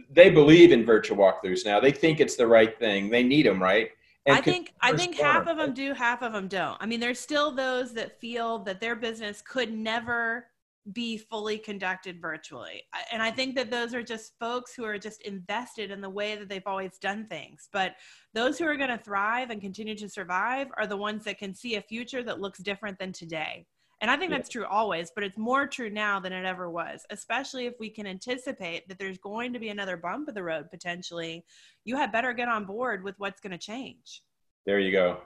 they 0.09 0.29
believe 0.29 0.71
in 0.71 0.85
virtual 0.85 1.17
walkthroughs 1.17 1.65
now 1.65 1.79
they 1.79 1.91
think 1.91 2.19
it's 2.19 2.35
the 2.35 2.47
right 2.47 2.79
thing 2.79 3.09
they 3.09 3.24
need 3.24 3.45
them 3.45 3.62
right 3.62 3.89
and 4.27 4.38
I 4.38 4.41
think 4.41 4.74
I 4.81 4.93
think 4.93 5.17
half 5.17 5.45
of 5.45 5.57
them 5.57 5.71
do, 5.75 5.93
half 5.93 6.24
of 6.24 6.33
them 6.33 6.47
don't. 6.47 6.77
I 6.79 6.88
mean, 6.88 7.00
there's 7.00 7.19
still 7.19 7.51
those 7.51 7.93
that 7.93 8.19
feel 8.19 8.57
that 8.63 8.81
their 8.81 8.95
business 8.95 9.43
could 9.47 9.71
never 9.71 10.47
be 10.94 11.18
fully 11.18 11.58
conducted 11.58 12.22
virtually. 12.22 12.84
And 13.12 13.22
I 13.22 13.32
think 13.32 13.56
that 13.56 13.72
those 13.72 13.94
are 13.94 14.04
just 14.04 14.34
folks 14.39 14.74
who 14.75 14.84
are 14.84 15.00
just 15.00 15.22
invested 15.24 15.89
in 15.89 16.00
the 16.00 16.10
way 16.10 16.36
that 16.36 16.48
they've 16.48 16.62
always 16.65 16.98
done 17.00 17.25
things. 17.27 17.70
But 17.74 17.94
those 18.34 18.60
who 18.60 18.65
are 18.65 18.77
going 18.77 18.89
to 18.89 18.98
thrive 18.98 19.50
and 19.50 19.60
continue 19.60 19.96
to 19.96 20.10
survive 20.10 20.68
are 20.77 20.88
the 20.88 20.98
ones 20.98 21.24
that 21.25 21.39
can 21.39 21.56
see 21.56 21.75
a 21.75 21.82
future 21.82 22.24
that 22.24 22.39
looks 22.39 22.60
different 22.60 23.00
than 23.00 23.12
today. 23.12 23.65
And 24.01 24.12
I 24.12 24.18
think 24.18 24.30
yeah. 24.30 24.38
that's 24.38 24.50
true 24.50 24.65
always, 24.65 25.12
but 25.15 25.24
it's 25.24 25.38
more 25.38 25.65
true 25.65 25.89
now 25.89 26.20
than 26.20 26.34
it 26.34 26.46
ever 26.46 26.70
was, 26.70 27.06
especially 27.10 27.65
if 27.65 27.74
we 27.80 27.89
can 27.89 28.06
anticipate 28.06 28.88
that 28.88 29.00
there's 29.00 29.18
going 29.18 29.54
to 29.54 29.60
be 29.60 29.70
another 29.70 29.98
bump 29.98 30.27
of 30.27 30.36
the 30.36 30.44
road 30.44 30.70
potentially. 30.70 31.46
You 31.86 31.96
had 31.96 32.12
better 32.12 32.34
get 32.34 32.50
on 32.50 32.65
board 32.65 33.04
with 33.04 33.15
what's 33.18 33.39
going 33.39 33.51
to 33.51 33.58
change. 33.58 34.22
There 34.65 34.80
you 34.80 34.92
go. 34.92 35.22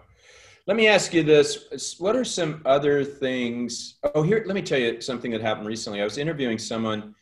Let 0.70 0.76
me 0.76 0.88
ask 0.88 1.16
you 1.16 1.24
this. 1.24 1.96
What 1.98 2.16
are 2.16 2.24
some 2.24 2.62
other 2.64 3.04
things? 3.04 3.96
Oh, 4.14 4.22
here, 4.22 4.44
let 4.46 4.54
me 4.54 4.62
tell 4.62 4.78
you 4.78 5.02
something 5.02 5.32
that 5.32 5.42
happened 5.42 5.66
recently. 5.66 6.00
I 6.00 6.04
was 6.04 6.20
interviewing 6.20 6.60
someone 6.60 7.16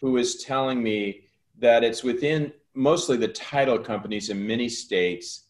who 0.00 0.12
was 0.12 0.36
telling 0.36 0.80
me 0.80 1.22
that 1.58 1.82
it's 1.82 2.04
within 2.04 2.52
mostly 2.74 3.16
the 3.16 3.26
title 3.26 3.76
companies 3.76 4.30
in 4.30 4.46
many 4.46 4.68
states 4.68 5.46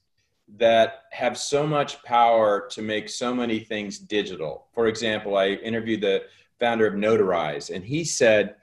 that 0.56 1.02
have 1.10 1.36
so 1.36 1.66
much 1.66 2.02
power 2.04 2.68
to 2.70 2.80
make 2.80 3.10
so 3.10 3.34
many 3.34 3.58
things 3.58 3.98
digital. 3.98 4.68
For 4.72 4.86
example, 4.86 5.36
I 5.36 5.48
interviewed 5.48 6.00
the 6.00 6.22
founder 6.58 6.86
of 6.86 6.94
Notarize, 6.94 7.68
and 7.68 7.84
he 7.84 8.02
said, 8.02 8.54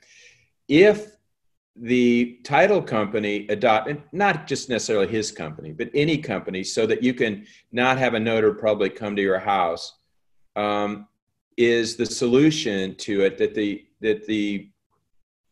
if 0.68 1.12
the 1.76 2.40
title 2.44 2.82
company 2.82 3.48
adopt 3.50 3.90
not 4.12 4.48
just 4.48 4.70
necessarily 4.70 5.08
his 5.08 5.32
company 5.32 5.72
but 5.72 5.90
any 5.94 6.18
company 6.18 6.64
so 6.64 6.86
that 6.86 7.02
you 7.02 7.14
can 7.14 7.46
not 7.72 7.98
have 7.98 8.16
a 8.16 8.20
notary 8.20 8.56
public 8.56 8.96
come 8.96 9.16
to 9.16 9.22
your 9.22 9.40
house 9.40 10.00
um, 10.56 11.08
is 11.58 11.96
the 11.96 12.06
solution 12.06 12.96
to 12.96 13.22
it 13.22 13.38
that 13.38 13.54
the 13.56 13.86
that 14.02 14.26
the 14.26 14.70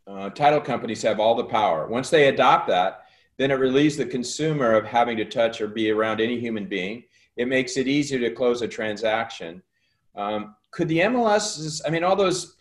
uh, 0.07 0.29
title 0.29 0.61
companies 0.61 1.01
have 1.01 1.19
all 1.19 1.35
the 1.35 1.43
power. 1.43 1.85
Once 1.87 2.09
they 2.09 2.29
adopt 2.29 2.67
that 2.67 3.03
then 3.37 3.51
it 3.51 3.55
relieves 3.55 3.95
the 3.95 4.05
consumer 4.05 4.73
of 4.73 4.85
having 4.85 5.15
to 5.15 5.25
touch 5.25 5.61
or 5.61 5.67
be 5.67 5.91
around 5.91 6.19
any 6.19 6.39
human 6.39 6.65
being. 6.65 7.03
It 7.35 7.47
makes 7.47 7.77
it 7.77 7.87
easier 7.87 8.19
to 8.19 8.31
close 8.31 8.63
a 8.63 8.67
transaction. 8.67 9.61
Um, 10.15 10.55
could 10.71 10.87
the 10.89 10.99
mls 10.99 11.81
i 11.85 11.89
mean 11.89 12.03
all 12.03 12.15
those 12.15 12.56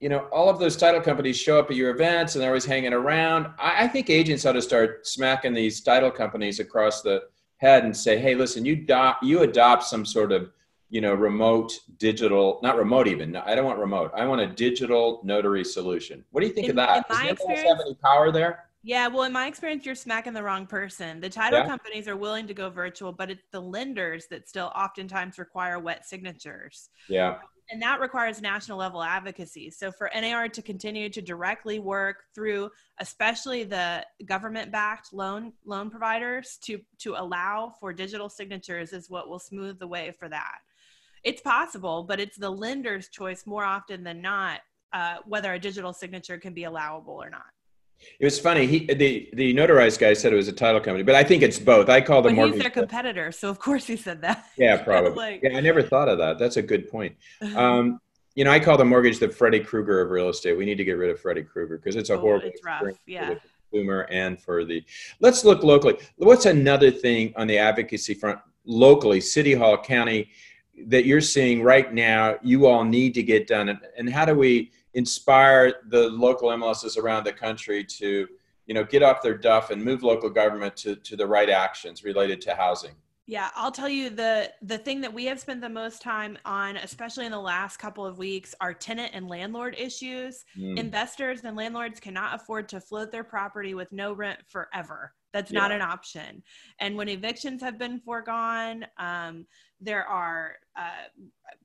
you 0.00 0.08
know, 0.08 0.26
all 0.32 0.48
of 0.48 0.58
those 0.58 0.76
title 0.76 1.00
companies 1.00 1.38
show 1.38 1.58
up 1.58 1.70
at 1.70 1.76
your 1.76 1.90
events 1.90 2.34
and 2.34 2.42
they're 2.42 2.50
always 2.50 2.64
hanging 2.64 2.92
around. 2.92 3.46
I, 3.58 3.84
I, 3.84 3.88
think 3.88 4.10
agents 4.10 4.44
ought 4.44 4.52
to 4.52 4.62
start 4.62 5.06
smacking 5.06 5.54
these 5.54 5.80
title 5.80 6.10
companies 6.10 6.60
across 6.60 7.02
the 7.02 7.22
head 7.58 7.84
and 7.84 7.96
say, 7.96 8.18
hey, 8.18 8.34
listen, 8.34 8.64
you, 8.64 8.76
do- 8.76 9.12
you 9.22 9.42
adopt 9.42 9.84
some 9.84 10.04
sort 10.04 10.32
of, 10.32 10.50
you 10.90 11.00
know, 11.00 11.14
remote 11.14 11.72
digital, 11.98 12.60
not 12.62 12.76
remote 12.76 13.08
even. 13.08 13.34
I 13.36 13.54
don't 13.54 13.64
want 13.64 13.78
remote. 13.78 14.12
I 14.14 14.26
want 14.26 14.40
a 14.40 14.46
digital 14.46 15.20
notary 15.24 15.64
solution. 15.64 16.24
What 16.30 16.42
do 16.42 16.46
you 16.46 16.52
think 16.52 16.66
in, 16.66 16.70
of 16.72 16.76
that? 16.76 17.08
Does 17.08 17.38
the 17.38 17.56
have 17.56 17.80
any 17.80 17.94
power 17.94 18.30
there? 18.30 18.66
Yeah, 18.82 19.08
well, 19.08 19.22
in 19.22 19.32
my 19.32 19.46
experience, 19.46 19.86
you're 19.86 19.94
smacking 19.94 20.34
the 20.34 20.42
wrong 20.42 20.66
person. 20.66 21.18
The 21.18 21.30
title 21.30 21.60
yeah. 21.60 21.66
companies 21.66 22.06
are 22.06 22.16
willing 22.16 22.46
to 22.46 22.52
go 22.52 22.68
virtual, 22.68 23.12
but 23.12 23.30
it's 23.30 23.46
the 23.50 23.60
lenders 23.60 24.26
that 24.26 24.46
still 24.46 24.70
oftentimes 24.76 25.38
require 25.38 25.78
wet 25.78 26.04
signatures. 26.04 26.90
Yeah 27.08 27.36
and 27.70 27.80
that 27.80 28.00
requires 28.00 28.42
national 28.42 28.78
level 28.78 29.02
advocacy. 29.02 29.70
So 29.70 29.90
for 29.90 30.10
NAR 30.14 30.48
to 30.48 30.62
continue 30.62 31.08
to 31.08 31.22
directly 31.22 31.78
work 31.78 32.24
through, 32.34 32.70
especially 33.00 33.64
the 33.64 34.04
government-backed 34.26 35.12
loan 35.12 35.52
loan 35.64 35.90
providers, 35.90 36.58
to 36.64 36.80
to 36.98 37.14
allow 37.14 37.74
for 37.80 37.92
digital 37.92 38.28
signatures 38.28 38.92
is 38.92 39.08
what 39.08 39.28
will 39.28 39.38
smooth 39.38 39.78
the 39.78 39.88
way 39.88 40.12
for 40.18 40.28
that. 40.28 40.58
It's 41.22 41.40
possible, 41.40 42.02
but 42.02 42.20
it's 42.20 42.36
the 42.36 42.50
lender's 42.50 43.08
choice 43.08 43.46
more 43.46 43.64
often 43.64 44.04
than 44.04 44.20
not 44.20 44.60
uh, 44.92 45.16
whether 45.26 45.54
a 45.54 45.58
digital 45.58 45.92
signature 45.92 46.38
can 46.38 46.52
be 46.52 46.64
allowable 46.64 47.14
or 47.14 47.30
not. 47.30 47.53
It 48.20 48.24
was 48.24 48.38
funny. 48.38 48.66
He 48.66 48.86
the 48.86 49.28
the 49.32 49.54
notarized 49.54 49.98
guy 49.98 50.12
said 50.12 50.32
it 50.32 50.36
was 50.36 50.48
a 50.48 50.52
title 50.52 50.80
company, 50.80 51.02
but 51.02 51.14
I 51.14 51.24
think 51.24 51.42
it's 51.42 51.58
both. 51.58 51.88
I 51.88 52.00
call 52.00 52.22
them. 52.22 52.36
Well, 52.36 52.48
he's 52.48 52.60
their 52.60 52.70
competitor, 52.70 53.32
so 53.32 53.48
of 53.48 53.58
course 53.58 53.86
he 53.86 53.96
said 53.96 54.20
that. 54.22 54.46
Yeah, 54.56 54.76
probably. 54.84 55.14
like, 55.14 55.40
yeah, 55.42 55.56
I 55.56 55.60
never 55.60 55.82
thought 55.82 56.08
of 56.08 56.18
that. 56.18 56.38
That's 56.38 56.56
a 56.56 56.62
good 56.62 56.90
point. 56.90 57.16
Um, 57.54 58.00
you 58.34 58.44
know, 58.44 58.50
I 58.50 58.58
call 58.58 58.76
the 58.76 58.84
mortgage 58.84 59.20
the 59.20 59.28
Freddy 59.28 59.60
Krueger 59.60 60.00
of 60.00 60.10
real 60.10 60.28
estate. 60.28 60.56
We 60.56 60.64
need 60.64 60.76
to 60.76 60.84
get 60.84 60.94
rid 60.94 61.10
of 61.10 61.20
Freddy 61.20 61.42
Krueger 61.42 61.78
because 61.78 61.94
it's 61.94 62.10
a 62.10 62.14
oh, 62.14 62.18
horrible. 62.18 62.48
It's 62.48 62.64
rough. 62.64 62.82
Yeah. 63.06 63.28
For 63.28 63.34
the 63.34 63.40
consumer 63.70 64.00
and 64.10 64.40
for 64.40 64.64
the. 64.64 64.82
Let's 65.20 65.44
look 65.44 65.62
locally. 65.62 65.98
What's 66.16 66.46
another 66.46 66.90
thing 66.90 67.32
on 67.36 67.46
the 67.46 67.58
advocacy 67.58 68.14
front 68.14 68.40
locally, 68.64 69.20
City 69.20 69.54
Hall, 69.54 69.78
County, 69.78 70.30
that 70.86 71.04
you're 71.04 71.20
seeing 71.20 71.62
right 71.62 71.92
now? 71.94 72.36
You 72.42 72.66
all 72.66 72.82
need 72.82 73.14
to 73.14 73.22
get 73.22 73.46
done, 73.46 73.78
and 73.96 74.10
how 74.10 74.24
do 74.24 74.34
we? 74.34 74.72
Inspire 74.94 75.74
the 75.88 76.08
local 76.10 76.48
MLSs 76.48 76.96
around 76.96 77.24
the 77.24 77.32
country 77.32 77.84
to 77.84 78.28
you 78.66 78.74
know, 78.74 78.84
get 78.84 79.02
off 79.02 79.22
their 79.22 79.36
duff 79.36 79.70
and 79.70 79.82
move 79.82 80.02
local 80.02 80.30
government 80.30 80.76
to, 80.76 80.96
to 80.96 81.16
the 81.16 81.26
right 81.26 81.50
actions 81.50 82.04
related 82.04 82.40
to 82.42 82.54
housing. 82.54 82.92
Yeah, 83.26 83.48
I'll 83.54 83.72
tell 83.72 83.88
you 83.88 84.10
the 84.10 84.52
the 84.60 84.76
thing 84.76 85.00
that 85.00 85.12
we 85.12 85.24
have 85.24 85.40
spent 85.40 85.62
the 85.62 85.68
most 85.68 86.02
time 86.02 86.36
on, 86.44 86.76
especially 86.76 87.24
in 87.24 87.32
the 87.32 87.40
last 87.40 87.78
couple 87.78 88.04
of 88.04 88.18
weeks, 88.18 88.54
are 88.60 88.74
tenant 88.74 89.12
and 89.14 89.28
landlord 89.28 89.76
issues. 89.78 90.44
Mm. 90.58 90.78
Investors 90.78 91.40
and 91.42 91.56
landlords 91.56 92.00
cannot 92.00 92.34
afford 92.34 92.68
to 92.68 92.80
float 92.80 93.10
their 93.10 93.24
property 93.24 93.72
with 93.72 93.90
no 93.92 94.12
rent 94.12 94.40
forever. 94.46 95.14
That's 95.34 95.50
yeah. 95.50 95.60
not 95.60 95.72
an 95.72 95.82
option. 95.82 96.44
And 96.78 96.96
when 96.96 97.08
evictions 97.08 97.60
have 97.60 97.76
been 97.76 97.98
foregone, 97.98 98.86
um, 98.98 99.46
there 99.80 100.06
are 100.06 100.52
uh, 100.78 101.08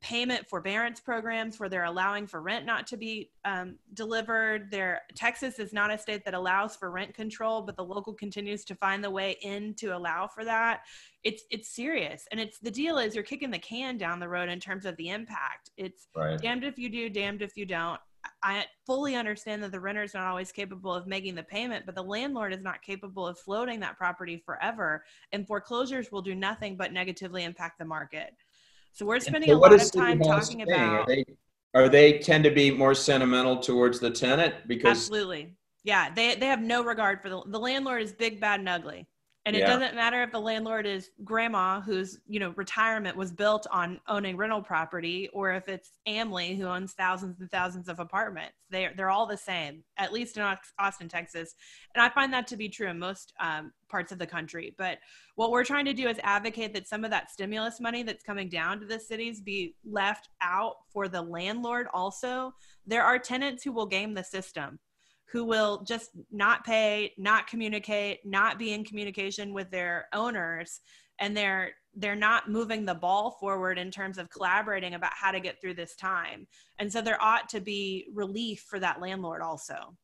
payment 0.02 0.50
forbearance 0.50 1.00
programs 1.00 1.60
where 1.60 1.70
they're 1.70 1.84
allowing 1.84 2.26
for 2.26 2.42
rent 2.42 2.66
not 2.66 2.88
to 2.88 2.98
be 2.98 3.30
um, 3.46 3.76
delivered. 3.94 4.72
There, 4.72 5.04
Texas 5.16 5.60
is 5.60 5.72
not 5.72 5.94
a 5.94 6.00
state 6.00 6.26
that 6.26 6.34
allows 6.34 6.76
for 6.76 6.90
rent 6.90 7.14
control, 7.14 7.62
but 7.62 7.78
the 7.78 7.84
local 7.84 8.14
continues 8.14 8.66
to 8.66 8.76
find 8.76 9.04
the 9.04 9.12
way 9.12 9.38
in 9.44 9.76
to 9.76 9.96
allow 9.96 10.26
for 10.28 10.44
that. 10.44 10.82
It's 11.24 11.44
it's 11.52 11.70
serious, 11.70 12.26
and 12.32 12.40
it's 12.40 12.58
the 12.60 12.72
deal 12.72 12.98
is 12.98 13.14
you're 13.14 13.24
kicking 13.24 13.52
the 13.52 13.60
can 13.60 13.98
down 13.98 14.20
the 14.20 14.28
road 14.28 14.50
in 14.50 14.60
terms 14.60 14.86
of 14.86 14.98
the 14.98 15.10
impact. 15.10 15.70
It's 15.78 16.08
right. 16.16 16.42
damned 16.42 16.64
if 16.64 16.80
you 16.80 16.90
do, 16.90 17.08
damned 17.10 17.44
if 17.44 17.56
you 17.56 17.66
don't. 17.66 18.00
I 18.42 18.66
fully 18.86 19.16
understand 19.16 19.62
that 19.64 19.72
the 19.72 19.80
renter 19.80 20.04
is 20.04 20.14
not 20.14 20.26
always 20.26 20.52
capable 20.52 20.94
of 20.94 21.08
making 21.08 21.36
the 21.36 21.44
payment, 21.44 21.86
but 21.86 21.96
the 21.96 22.04
landlord 22.04 22.54
is 22.54 22.62
not 22.62 22.82
capable 22.82 23.28
of 23.28 23.38
floating 23.38 23.82
that 23.82 23.98
property 23.98 24.42
forever. 24.46 25.04
And 25.34 25.46
foreclosures 25.46 26.12
will 26.12 26.22
do 26.22 26.36
nothing 26.36 26.78
but 26.78 26.94
negatively 26.94 27.44
impact 27.44 27.80
the 27.80 27.86
market. 27.86 28.34
So 28.94 29.06
we're 29.06 29.20
spending 29.20 29.50
so 29.50 29.58
a 29.58 29.60
lot 29.60 29.74
of 29.74 29.92
time 29.92 30.22
talking 30.22 30.62
about. 30.62 31.02
Are 31.02 31.06
they, 31.06 31.26
are 31.74 31.90
they 31.90 32.20
tend 32.20 32.46
to 32.46 32.52
be 32.52 32.72
more 32.72 32.96
sentimental 32.96 33.58
towards 33.58 34.00
the 34.00 34.10
tenant 34.10 34.56
because 34.68 34.92
absolutely, 34.92 35.54
yeah. 35.84 36.14
They 36.14 36.36
they 36.36 36.48
have 36.48 36.62
no 36.62 36.84
regard 36.84 37.22
for 37.22 37.30
the 37.30 37.44
the 37.46 37.60
landlord 37.60 38.02
is 38.02 38.14
big, 38.14 38.40
bad, 38.40 38.62
and 38.62 38.70
ugly. 38.70 39.08
And 39.46 39.56
it 39.56 39.60
yeah. 39.60 39.68
doesn't 39.68 39.96
matter 39.96 40.22
if 40.22 40.32
the 40.32 40.40
landlord 40.40 40.86
is 40.86 41.12
grandma 41.24 41.80
whose, 41.80 42.20
you 42.28 42.40
know, 42.40 42.54
retirement 42.58 43.16
was 43.16 43.32
built 43.32 43.66
on 43.72 44.00
owning 44.08 44.36
rental 44.36 44.62
property 44.62 45.30
or 45.32 45.54
if 45.54 45.68
it's 45.70 45.94
AMLI 46.08 46.58
who 46.58 46.66
owns 46.66 46.94
thousands 46.94 47.40
and 47.40 47.50
thousands 47.50 47.88
of 47.88 48.00
apartments. 48.00 48.54
They're, 48.70 48.94
they're 48.96 49.10
all 49.10 49.26
the 49.26 49.38
same, 49.38 49.84
at 49.98 50.12
least 50.12 50.38
in 50.38 50.44
Austin, 50.78 51.08
Texas. 51.08 51.56
And 51.96 52.04
I 52.04 52.10
find 52.10 52.34
that 52.34 52.48
to 52.48 52.58
be 52.58 52.68
true 52.68 52.90
in 52.90 53.00
most 53.00 53.34
um, 53.40 53.72
parts 53.90 54.12
of 54.12 54.20
the 54.20 54.28
country. 54.28 54.76
But 54.78 55.00
what 55.36 55.52
we're 55.52 55.64
trying 55.64 55.86
to 55.86 55.94
do 55.94 56.10
is 56.10 56.20
advocate 56.22 56.74
that 56.74 56.88
some 56.88 57.06
of 57.06 57.12
that 57.12 57.32
stimulus 57.32 57.80
money 57.80 58.04
that's 58.04 58.24
coming 58.24 58.50
down 58.50 58.82
to 58.82 58.86
the 58.86 59.00
cities 59.00 59.40
be 59.40 59.74
left 59.90 60.28
out 60.42 60.76
for 60.92 61.08
the 61.08 61.22
landlord 61.22 61.88
also. 61.94 62.54
There 62.86 63.04
are 63.04 63.18
tenants 63.18 63.64
who 63.64 63.72
will 63.72 63.86
game 63.86 64.14
the 64.14 64.24
system 64.24 64.80
who 65.32 65.46
will 65.46 65.84
just 65.88 66.10
not 66.32 66.66
pay, 66.66 67.14
not 67.18 67.48
communicate, 67.48 68.20
not 68.26 68.58
be 68.58 68.74
in 68.74 68.84
communication 68.84 69.54
with 69.54 69.70
their 69.70 70.08
owners 70.14 70.82
and 71.20 71.36
they're 71.36 71.72
they're 71.96 72.16
not 72.16 72.50
moving 72.50 72.86
the 72.86 72.94
ball 72.94 73.32
forward 73.40 73.78
in 73.78 73.92
terms 73.92 74.18
of 74.18 74.30
collaborating 74.30 74.94
about 74.94 75.12
how 75.14 75.32
to 75.32 75.40
get 75.40 75.60
through 75.60 75.74
this 75.74 75.96
time. 75.96 76.48
And 76.78 76.92
so 76.92 77.02
there 77.02 77.22
ought 77.22 77.50
to 77.50 77.60
be 77.60 78.08
relief 78.14 78.66
for 78.70 78.80
that 78.80 79.02
landlord 79.02 79.42
also. 79.42 79.98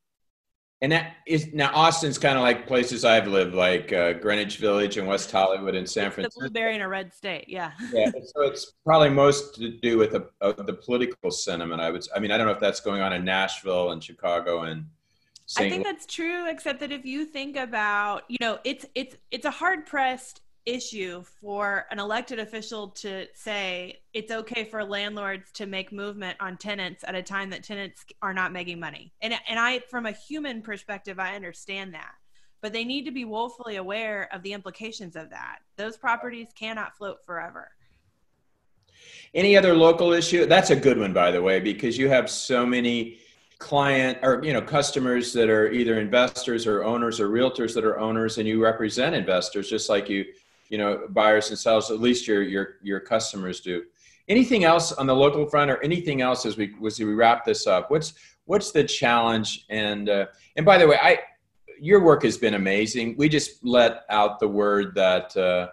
And 0.81 0.91
that 0.91 1.13
is 1.25 1.53
now 1.53 1.71
Austin's 1.73 2.17
kind 2.17 2.37
of 2.37 2.41
like 2.41 2.67
places 2.67 3.05
I've 3.05 3.27
lived, 3.27 3.53
like 3.53 3.93
uh, 3.93 4.13
Greenwich 4.13 4.57
Village 4.57 4.97
and 4.97 5.07
West 5.07 5.31
Hollywood 5.31 5.73
and 5.75 5.89
San 5.89 6.11
Francisco. 6.11 6.41
The 6.41 6.49
blueberry 6.49 6.75
in 6.75 6.81
a 6.81 6.87
red 6.87 7.13
state, 7.13 7.45
yeah. 7.47 7.71
yeah, 7.93 8.11
so 8.11 8.41
it's 8.41 8.73
probably 8.83 9.09
most 9.09 9.55
to 9.55 9.69
do 9.77 9.97
with 9.97 10.11
the, 10.11 10.27
the 10.41 10.73
political 10.73 11.31
sentiment. 11.31 11.81
I 11.81 11.91
would, 11.91 12.05
I 12.13 12.19
mean, 12.19 12.31
I 12.31 12.37
don't 12.37 12.47
know 12.47 12.53
if 12.53 12.59
that's 12.59 12.81
going 12.81 13.01
on 13.01 13.13
in 13.13 13.23
Nashville 13.23 13.91
and 13.91 14.03
Chicago 14.03 14.63
and 14.63 14.85
I 15.57 15.69
think 15.69 15.83
that's 15.83 16.05
true, 16.05 16.49
except 16.49 16.79
that 16.79 16.91
if 16.91 17.05
you 17.05 17.25
think 17.25 17.55
about, 17.55 18.23
you 18.27 18.37
know, 18.41 18.59
it's 18.63 18.85
it's 18.95 19.15
it's 19.31 19.45
a 19.45 19.51
hard 19.51 19.85
pressed 19.85 20.41
issue 20.65 21.21
for 21.21 21.85
an 21.91 21.99
elected 21.99 22.39
official 22.39 22.87
to 22.89 23.27
say 23.35 23.99
it's 24.13 24.31
okay 24.31 24.63
for 24.63 24.83
landlords 24.83 25.51
to 25.51 25.67
make 25.67 25.91
movement 25.91 26.35
on 26.39 26.57
tenants 26.57 27.03
at 27.07 27.13
a 27.13 27.21
time 27.21 27.51
that 27.51 27.63
tenants 27.63 28.03
are 28.23 28.33
not 28.33 28.51
making 28.51 28.79
money. 28.79 29.13
And 29.21 29.35
and 29.47 29.59
I 29.59 29.81
from 29.89 30.07
a 30.07 30.11
human 30.11 30.61
perspective 30.61 31.19
I 31.19 31.35
understand 31.35 31.93
that. 31.93 32.13
But 32.61 32.73
they 32.73 32.83
need 32.83 33.05
to 33.05 33.11
be 33.11 33.25
woefully 33.25 33.75
aware 33.75 34.27
of 34.33 34.41
the 34.41 34.53
implications 34.53 35.15
of 35.15 35.29
that. 35.29 35.59
Those 35.77 35.97
properties 35.97 36.47
cannot 36.55 36.97
float 36.97 37.23
forever. 37.23 37.69
Any 39.35 39.55
other 39.55 39.75
local 39.75 40.13
issue? 40.13 40.47
That's 40.47 40.71
a 40.71 40.75
good 40.75 40.97
one 40.97 41.13
by 41.13 41.29
the 41.29 41.41
way 41.43 41.59
because 41.59 41.99
you 41.99 42.09
have 42.09 42.31
so 42.31 42.65
many 42.65 43.19
client 43.59 44.17
or 44.21 44.43
you 44.43 44.53
know 44.53 44.61
customers 44.61 45.31
that 45.33 45.49
are 45.49 45.71
either 45.71 45.99
investors 45.99 46.67
or 46.67 46.83
owners 46.83 47.19
or 47.19 47.29
realtors 47.29 47.73
that 47.73 47.85
are 47.85 47.97
owners 47.99 48.37
and 48.37 48.47
you 48.47 48.61
represent 48.61 49.15
investors 49.15 49.69
just 49.69 49.89
like 49.89 50.09
you 50.09 50.25
you 50.69 50.77
know 50.77 51.07
buyers 51.09 51.49
and 51.49 51.57
sellers 51.57 51.89
at 51.89 51.99
least 51.99 52.27
your 52.27 52.41
your 52.41 52.75
your 52.81 52.99
customers 52.99 53.59
do. 53.61 53.83
Anything 54.27 54.63
else 54.63 54.91
on 54.91 55.05
the 55.05 55.15
local 55.15 55.45
front 55.45 55.69
or 55.69 55.81
anything 55.83 56.21
else 56.21 56.45
as 56.45 56.57
we 56.57 56.73
as 56.85 56.99
we 56.99 57.13
wrap 57.13 57.45
this 57.45 57.67
up? 57.67 57.91
What's 57.91 58.13
what's 58.45 58.71
the 58.71 58.83
challenge? 58.83 59.65
And 59.69 60.09
uh, 60.09 60.25
and 60.55 60.65
by 60.65 60.77
the 60.77 60.87
way 60.87 60.97
i 61.01 61.19
your 61.79 62.01
work 62.01 62.23
has 62.23 62.37
been 62.37 62.53
amazing. 62.53 63.15
We 63.17 63.27
just 63.27 63.63
let 63.65 64.05
out 64.09 64.39
the 64.39 64.47
word 64.47 64.95
that 64.95 65.35
uh, 65.35 65.69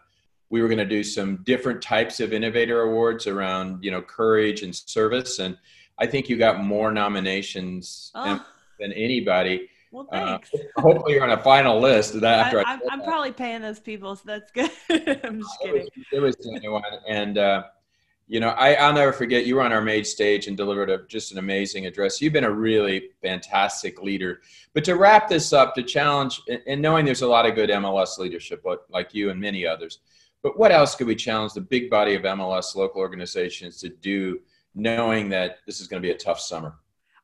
we 0.50 0.60
were 0.60 0.68
going 0.68 0.78
to 0.78 0.84
do 0.84 1.04
some 1.04 1.36
different 1.44 1.80
types 1.80 2.18
of 2.18 2.32
innovator 2.32 2.82
awards 2.82 3.26
around 3.26 3.82
you 3.82 3.90
know 3.90 4.02
courage 4.02 4.62
and 4.62 4.74
service. 4.74 5.38
And 5.38 5.56
I 6.02 6.06
think 6.06 6.28
you 6.28 6.36
got 6.36 6.60
more 6.60 6.90
nominations 6.90 8.10
oh. 8.16 8.44
than 8.80 8.92
anybody. 8.92 9.68
Well, 9.92 10.08
uh, 10.10 10.38
thanks. 10.38 10.50
Uh, 10.52 10.80
hopefully, 10.80 11.14
you're 11.14 11.22
on 11.22 11.30
a 11.30 11.42
final 11.42 11.78
list. 11.78 12.20
That 12.20 12.46
after 12.46 12.66
I, 12.66 12.80
am 12.90 13.02
probably 13.02 13.30
paying 13.30 13.62
those 13.62 13.78
people, 13.78 14.16
so 14.16 14.22
that's 14.26 14.50
good. 14.50 14.70
I'm 15.22 15.40
just 15.40 15.60
kidding. 15.60 15.86
It 15.86 15.92
was, 15.96 16.06
it 16.12 16.18
was 16.18 16.36
genuine, 16.36 16.82
and 17.06 17.38
uh, 17.38 17.62
you 18.26 18.40
know, 18.40 18.48
I, 18.48 18.74
I'll 18.74 18.92
never 18.92 19.12
forget. 19.12 19.46
You 19.46 19.54
were 19.54 19.62
on 19.62 19.72
our 19.72 19.80
main 19.80 20.04
stage 20.04 20.48
and 20.48 20.56
delivered 20.56 20.90
a, 20.90 21.06
just 21.06 21.30
an 21.30 21.38
amazing 21.38 21.86
address. 21.86 22.20
You've 22.20 22.32
been 22.32 22.42
a 22.42 22.50
really 22.50 23.10
fantastic 23.22 24.02
leader. 24.02 24.40
But 24.74 24.82
to 24.86 24.96
wrap 24.96 25.28
this 25.28 25.52
up, 25.52 25.76
to 25.76 25.84
challenge, 25.84 26.40
and 26.66 26.82
knowing 26.82 27.04
there's 27.04 27.22
a 27.22 27.28
lot 27.28 27.46
of 27.46 27.54
good 27.54 27.70
MLS 27.70 28.18
leadership, 28.18 28.64
like 28.88 29.14
you 29.14 29.30
and 29.30 29.40
many 29.40 29.64
others, 29.64 30.00
but 30.42 30.58
what 30.58 30.72
else 30.72 30.96
could 30.96 31.06
we 31.06 31.14
challenge 31.14 31.52
the 31.52 31.60
big 31.60 31.88
body 31.90 32.16
of 32.16 32.22
MLS 32.22 32.74
local 32.74 33.00
organizations 33.00 33.78
to 33.82 33.88
do? 33.88 34.40
Knowing 34.74 35.28
that 35.30 35.58
this 35.66 35.80
is 35.80 35.88
going 35.88 36.02
to 36.02 36.06
be 36.06 36.12
a 36.12 36.18
tough 36.18 36.40
summer? 36.40 36.74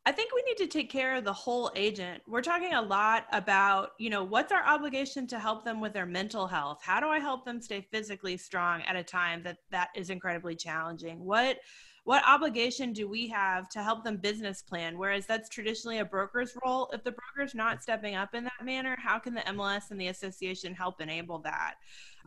I 0.06 0.12
think 0.12 0.32
we 0.34 0.42
need 0.42 0.56
to 0.56 0.66
take 0.66 0.90
care 0.90 1.16
of 1.16 1.24
the 1.24 1.32
whole 1.32 1.70
agent. 1.76 2.22
We're 2.26 2.40
talking 2.40 2.72
a 2.72 2.80
lot 2.80 3.26
about, 3.30 3.90
you 3.98 4.08
know, 4.08 4.24
what's 4.24 4.52
our 4.52 4.64
obligation 4.64 5.26
to 5.26 5.38
help 5.38 5.66
them 5.66 5.80
with 5.80 5.92
their 5.92 6.06
mental 6.06 6.46
health? 6.46 6.78
How 6.82 6.98
do 6.98 7.08
I 7.08 7.18
help 7.18 7.44
them 7.44 7.60
stay 7.60 7.86
physically 7.92 8.38
strong 8.38 8.80
at 8.82 8.96
a 8.96 9.02
time 9.02 9.42
that 9.42 9.58
that 9.70 9.88
is 9.94 10.08
incredibly 10.08 10.56
challenging? 10.56 11.22
What 11.22 11.58
what 12.08 12.26
obligation 12.26 12.94
do 12.94 13.06
we 13.06 13.28
have 13.28 13.68
to 13.68 13.82
help 13.82 14.02
them 14.02 14.16
business 14.16 14.62
plan 14.62 14.96
whereas 14.96 15.26
that's 15.26 15.50
traditionally 15.50 15.98
a 15.98 16.04
broker's 16.06 16.56
role 16.64 16.88
if 16.94 17.04
the 17.04 17.12
broker's 17.12 17.54
not 17.54 17.82
stepping 17.82 18.14
up 18.14 18.34
in 18.34 18.44
that 18.44 18.64
manner 18.64 18.96
how 18.98 19.18
can 19.18 19.34
the 19.34 19.42
mls 19.42 19.90
and 19.90 20.00
the 20.00 20.06
association 20.06 20.74
help 20.74 21.02
enable 21.02 21.38
that 21.38 21.74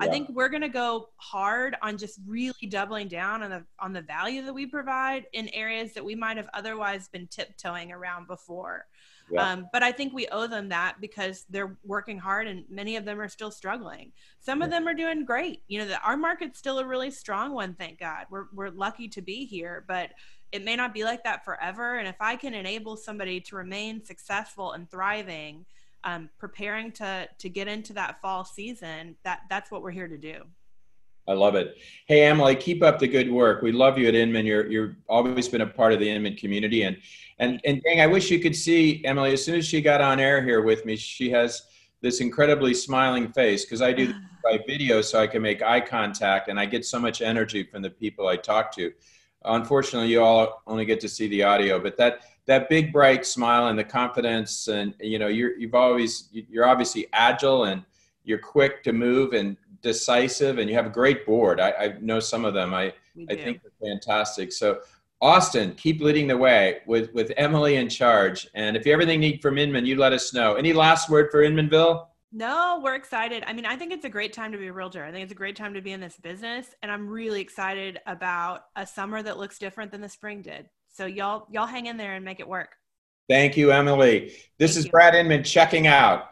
yeah. 0.02 0.08
i 0.08 0.12
think 0.12 0.30
we're 0.30 0.50
going 0.50 0.62
to 0.62 0.70
go 0.70 1.10
hard 1.18 1.76
on 1.82 1.98
just 1.98 2.20
really 2.26 2.68
doubling 2.70 3.08
down 3.08 3.44
on 3.44 3.50
the 3.50 3.64
on 3.80 3.94
the 3.94 4.02
value 4.02 4.44
that 4.44 4.54
we 4.54 4.66
provide 4.66 5.26
in 5.34 5.48
areas 5.50 5.94
that 5.94 6.04
we 6.04 6.16
might 6.16 6.38
have 6.38 6.50
otherwise 6.54 7.08
been 7.08 7.28
tiptoeing 7.28 7.92
around 7.92 8.28
before 8.28 8.86
yeah. 9.32 9.50
Um, 9.50 9.70
but 9.72 9.82
I 9.82 9.92
think 9.92 10.14
we 10.14 10.28
owe 10.28 10.48
them 10.48 10.70
that 10.70 10.96
because 11.00 11.46
they're 11.50 11.78
working 11.86 12.18
hard 12.18 12.48
and 12.48 12.66
many 12.70 12.98
of 12.98 13.06
them 13.06 13.20
are 13.20 13.30
still 13.30 13.52
struggling. 13.52 14.12
Some 14.40 14.62
of 14.62 14.70
them 14.70 14.88
are 14.88 14.94
doing 14.94 15.24
great. 15.24 15.64
You 15.68 15.80
know, 15.80 15.88
the, 15.88 16.02
our 16.02 16.18
market's 16.18 16.60
still 16.60 16.80
a 16.80 16.86
really 16.86 17.12
strong 17.12 17.54
one, 17.54 17.74
thank 17.74 18.00
God. 18.00 18.26
We're, 18.30 18.48
we're 18.54 18.70
lucky 18.70 19.08
to 19.10 19.22
be 19.22 19.46
here, 19.46 19.86
but 19.88 20.12
it 20.52 20.66
may 20.66 20.76
not 20.76 20.94
be 20.94 21.06
like 21.06 21.24
that 21.24 21.46
forever. 21.46 21.98
And 21.98 22.08
if 22.08 22.18
I 22.20 22.36
can 22.36 22.54
enable 22.54 22.98
somebody 22.98 23.40
to 23.42 23.56
remain 23.56 24.04
successful 24.04 24.74
and 24.74 24.90
thriving, 24.92 25.66
um, 26.04 26.30
preparing 26.38 26.92
to, 26.94 27.28
to 27.38 27.50
get 27.50 27.68
into 27.68 27.94
that 27.94 28.22
fall 28.22 28.46
season, 28.46 29.16
that, 29.24 29.42
that's 29.50 29.72
what 29.72 29.82
we're 29.82 29.92
here 29.92 30.08
to 30.08 30.18
do. 30.18 30.44
I 31.28 31.34
love 31.34 31.56
it. 31.56 31.78
Hey, 32.08 32.24
Emily, 32.24 32.56
keep 32.56 32.82
up 32.82 33.00
the 33.00 33.08
good 33.08 33.32
work. 33.32 33.62
We 33.62 33.72
love 33.72 33.98
you 33.98 34.08
at 34.08 34.16
Inman. 34.16 34.46
You're 34.46 34.70
you're 34.70 34.98
always 35.08 35.48
been 35.48 35.62
a 35.62 35.68
part 35.68 35.94
of 35.94 36.00
the 36.00 36.10
Inman 36.10 36.36
community, 36.36 36.84
and 36.84 36.98
and 37.38 37.62
and 37.64 37.82
dang, 37.84 38.02
I 38.02 38.08
wish 38.08 38.32
you 38.32 38.40
could 38.40 38.56
see 38.56 39.04
Emily. 39.06 39.34
As 39.34 39.46
soon 39.46 39.56
as 39.56 39.66
she 39.66 39.82
got 39.82 40.02
on 40.02 40.20
air 40.20 40.44
here 40.44 40.62
with 40.62 40.84
me, 40.84 40.96
she 40.96 41.30
has 41.30 41.64
this 42.02 42.22
incredibly 42.22 42.74
smiling 42.74 43.32
face 43.32 43.66
because 43.66 43.84
I 43.84 43.94
do 43.94 44.14
by 44.44 44.60
video, 44.68 45.02
so 45.02 45.20
I 45.20 45.28
can 45.28 45.44
make 45.44 45.62
eye 45.62 45.80
contact, 45.80 46.48
and 46.48 46.60
I 46.60 46.66
get 46.66 46.86
so 46.86 47.00
much 47.00 47.22
energy 47.22 47.64
from 47.64 47.84
the 47.84 47.92
people 47.92 48.28
I 48.28 48.36
talk 48.36 48.76
to. 48.76 48.92
Unfortunately, 49.44 50.10
you 50.10 50.22
all 50.22 50.62
only 50.68 50.86
get 50.86 51.00
to 51.02 51.10
see 51.10 51.28
the 51.28 51.44
audio, 51.44 51.80
but 51.80 51.98
that 51.98 52.22
that 52.46 52.70
big 52.70 52.92
bright 52.92 53.26
smile 53.26 53.68
and 53.68 53.78
the 53.78 53.84
confidence, 53.84 54.68
and 54.68 54.94
you 55.00 55.20
know, 55.20 55.28
you're 55.28 55.58
you've 55.58 55.76
always 55.76 56.30
you're 56.32 56.66
obviously 56.66 57.08
agile 57.14 57.66
and 57.66 57.84
you're 58.24 58.40
quick 58.40 58.84
to 58.84 58.94
move 58.94 59.34
and 59.34 59.58
decisive 59.82 60.60
and 60.60 60.70
you 60.70 60.76
have 60.76 60.86
a 60.86 60.90
great 60.90 61.26
board. 61.26 61.60
I, 61.60 61.72
I 61.72 61.96
know 62.00 62.20
some 62.20 62.46
of 62.46 62.54
them. 62.54 62.74
I, 62.74 62.94
I 63.30 63.36
think 63.36 63.62
they're 63.62 63.90
fantastic. 63.90 64.52
So 64.52 64.82
Austin, 65.22 65.74
keep 65.76 66.02
leading 66.02 66.28
the 66.28 66.38
way 66.38 66.80
with, 66.88 67.14
with 67.14 67.32
Emily 67.38 67.76
in 67.76 67.90
charge. 67.90 68.48
And 68.56 68.76
if 68.76 68.86
you 68.86 68.92
have 68.92 69.02
anything 69.02 69.20
need 69.20 69.42
from 69.42 69.58
Inman, 69.58 69.86
you 69.86 69.96
let 69.96 70.14
us 70.14 70.34
know. 70.34 70.56
Any 70.56 70.74
last 70.74 71.10
word 71.10 71.30
for 71.32 71.44
Inmanville? 71.44 72.08
No, 72.34 72.80
we're 72.82 72.96
excited. 72.96 73.44
I 73.46 73.52
mean, 73.52 73.66
I 73.66 73.76
think 73.76 73.92
it's 73.92 74.06
a 74.06 74.10
great 74.10 74.32
time 74.32 74.54
to 74.54 74.58
be 74.58 74.68
a 74.68 74.74
realtor. 74.74 75.04
I 75.04 75.12
think 75.12 75.24
it's 75.24 75.34
a 75.34 75.36
great 75.36 75.58
time 75.58 75.74
to 75.74 75.82
be 75.82 75.92
in 75.92 76.00
this 76.00 76.16
business, 76.16 76.68
and 76.82 76.90
I'm 76.90 77.10
really 77.10 77.42
excited 77.42 78.00
about 78.08 78.66
a 78.76 78.88
summer 78.88 79.22
that 79.22 79.38
looks 79.38 79.60
different 79.60 79.92
than 79.92 80.00
the 80.00 80.08
spring 80.08 80.42
did. 80.42 80.70
So 80.94 81.06
y'all, 81.06 81.48
y'all 81.52 81.66
hang 81.66 81.88
in 81.88 81.98
there 81.98 82.16
and 82.16 82.24
make 82.24 82.40
it 82.40 82.48
work. 82.48 82.70
Thank 83.30 83.58
you, 83.58 83.72
Emily. 83.72 84.34
This 84.58 84.74
Thank 84.74 84.80
is 84.80 84.86
you. 84.86 84.92
Brad 84.92 85.16
Inman 85.16 85.44
checking 85.44 85.88
out. 85.88 86.30